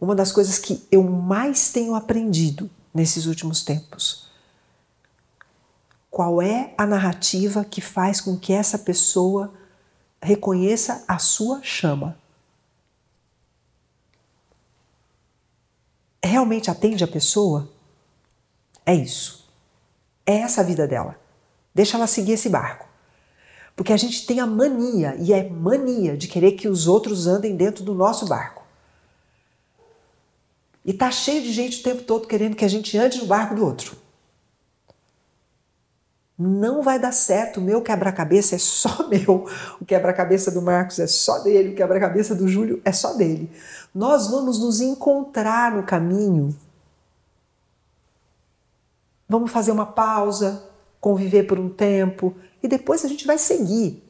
[0.00, 4.27] Uma das coisas que eu mais tenho aprendido nesses últimos tempos
[6.18, 9.54] qual é a narrativa que faz com que essa pessoa
[10.20, 12.18] reconheça a sua chama?
[16.20, 17.70] Realmente atende a pessoa?
[18.84, 19.48] É isso.
[20.26, 21.14] É essa a vida dela.
[21.72, 22.88] Deixa ela seguir esse barco.
[23.76, 27.54] Porque a gente tem a mania, e é mania, de querer que os outros andem
[27.54, 28.64] dentro do nosso barco.
[30.84, 33.54] E tá cheio de gente o tempo todo querendo que a gente ande no barco
[33.54, 34.07] do outro.
[36.38, 37.58] Não vai dar certo.
[37.58, 39.46] O meu quebra-cabeça é só meu.
[39.80, 41.70] O quebra-cabeça do Marcos é só dele.
[41.72, 43.50] O quebra-cabeça do Júlio é só dele.
[43.92, 46.56] Nós vamos nos encontrar no caminho.
[49.28, 50.62] Vamos fazer uma pausa,
[51.00, 54.04] conviver por um tempo e depois a gente vai seguir.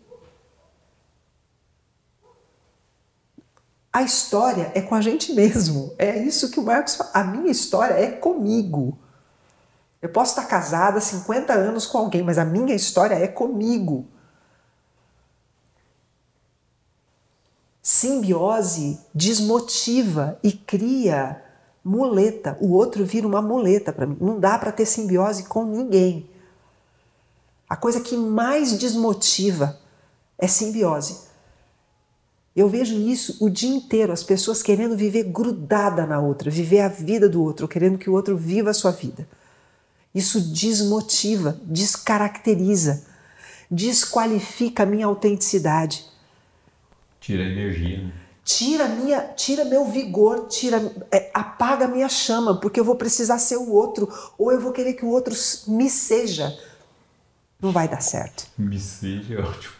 [3.92, 5.92] A história é com a gente mesmo.
[5.98, 7.10] É isso que o Marcos fala.
[7.14, 8.96] A minha história é comigo.
[10.00, 14.06] Eu posso estar casada há 50 anos com alguém, mas a minha história é comigo.
[17.82, 21.42] Simbiose desmotiva e cria
[21.84, 22.56] muleta.
[22.60, 24.16] O outro vira uma muleta para mim.
[24.20, 26.28] Não dá para ter simbiose com ninguém.
[27.68, 29.78] A coisa que mais desmotiva
[30.38, 31.28] é simbiose.
[32.54, 36.88] Eu vejo isso o dia inteiro, as pessoas querendo viver grudada na outra, viver a
[36.88, 39.28] vida do outro, querendo que o outro viva a sua vida.
[40.18, 43.04] Isso desmotiva, descaracteriza,
[43.70, 46.04] desqualifica a minha autenticidade.
[47.20, 48.12] tira a energia né?
[48.48, 50.80] tira minha, tira meu vigor, tira,
[51.12, 54.08] é, apaga minha chama, porque eu vou precisar ser o outro,
[54.38, 55.34] ou eu vou querer que o outro
[55.66, 56.58] me seja.
[57.60, 58.46] Não vai dar certo.
[58.56, 59.74] Me seja é ótimo.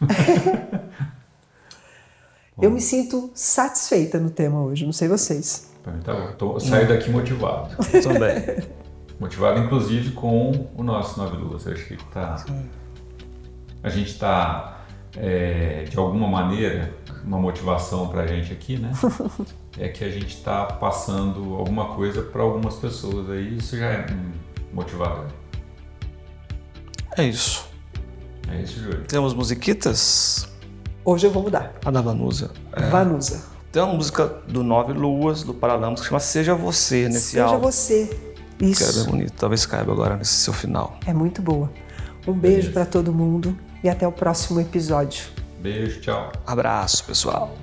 [2.60, 5.66] eu me sinto satisfeita no tema hoje, não sei vocês.
[5.82, 6.34] Bom.
[6.36, 7.74] Tô, eu saio daqui motivado.
[8.02, 8.78] Também.
[9.18, 11.66] motivado, inclusive, com o nosso Nove Luas.
[11.66, 12.44] Acho que tá.
[13.82, 14.82] A gente está,
[15.16, 16.92] é, de alguma maneira,
[17.24, 18.90] uma motivação para a gente aqui, né?
[19.78, 23.56] é que a gente está passando alguma coisa para algumas pessoas aí.
[23.56, 24.06] Isso já é
[24.72, 25.26] motivador.
[27.16, 27.68] É isso.
[28.50, 29.04] É isso, Júlio.
[29.04, 30.48] Temos musiquitas?
[31.04, 31.74] Hoje eu vou mudar.
[31.84, 32.50] A da Vanusa.
[32.72, 32.82] É.
[32.88, 33.44] Vanusa.
[33.70, 37.70] Tem uma música do Nove Luas, do Paralamas, que chama Seja Você, nesse Seja álbum.
[37.70, 38.27] Seja Você.
[38.60, 38.84] Isso.
[38.84, 39.32] Que é bem bonito.
[39.32, 40.98] Talvez caiba agora nesse seu final.
[41.06, 41.70] É muito boa.
[42.26, 45.24] Um beijo para todo mundo e até o próximo episódio.
[45.60, 46.32] Beijo, tchau.
[46.46, 47.56] Abraço, pessoal.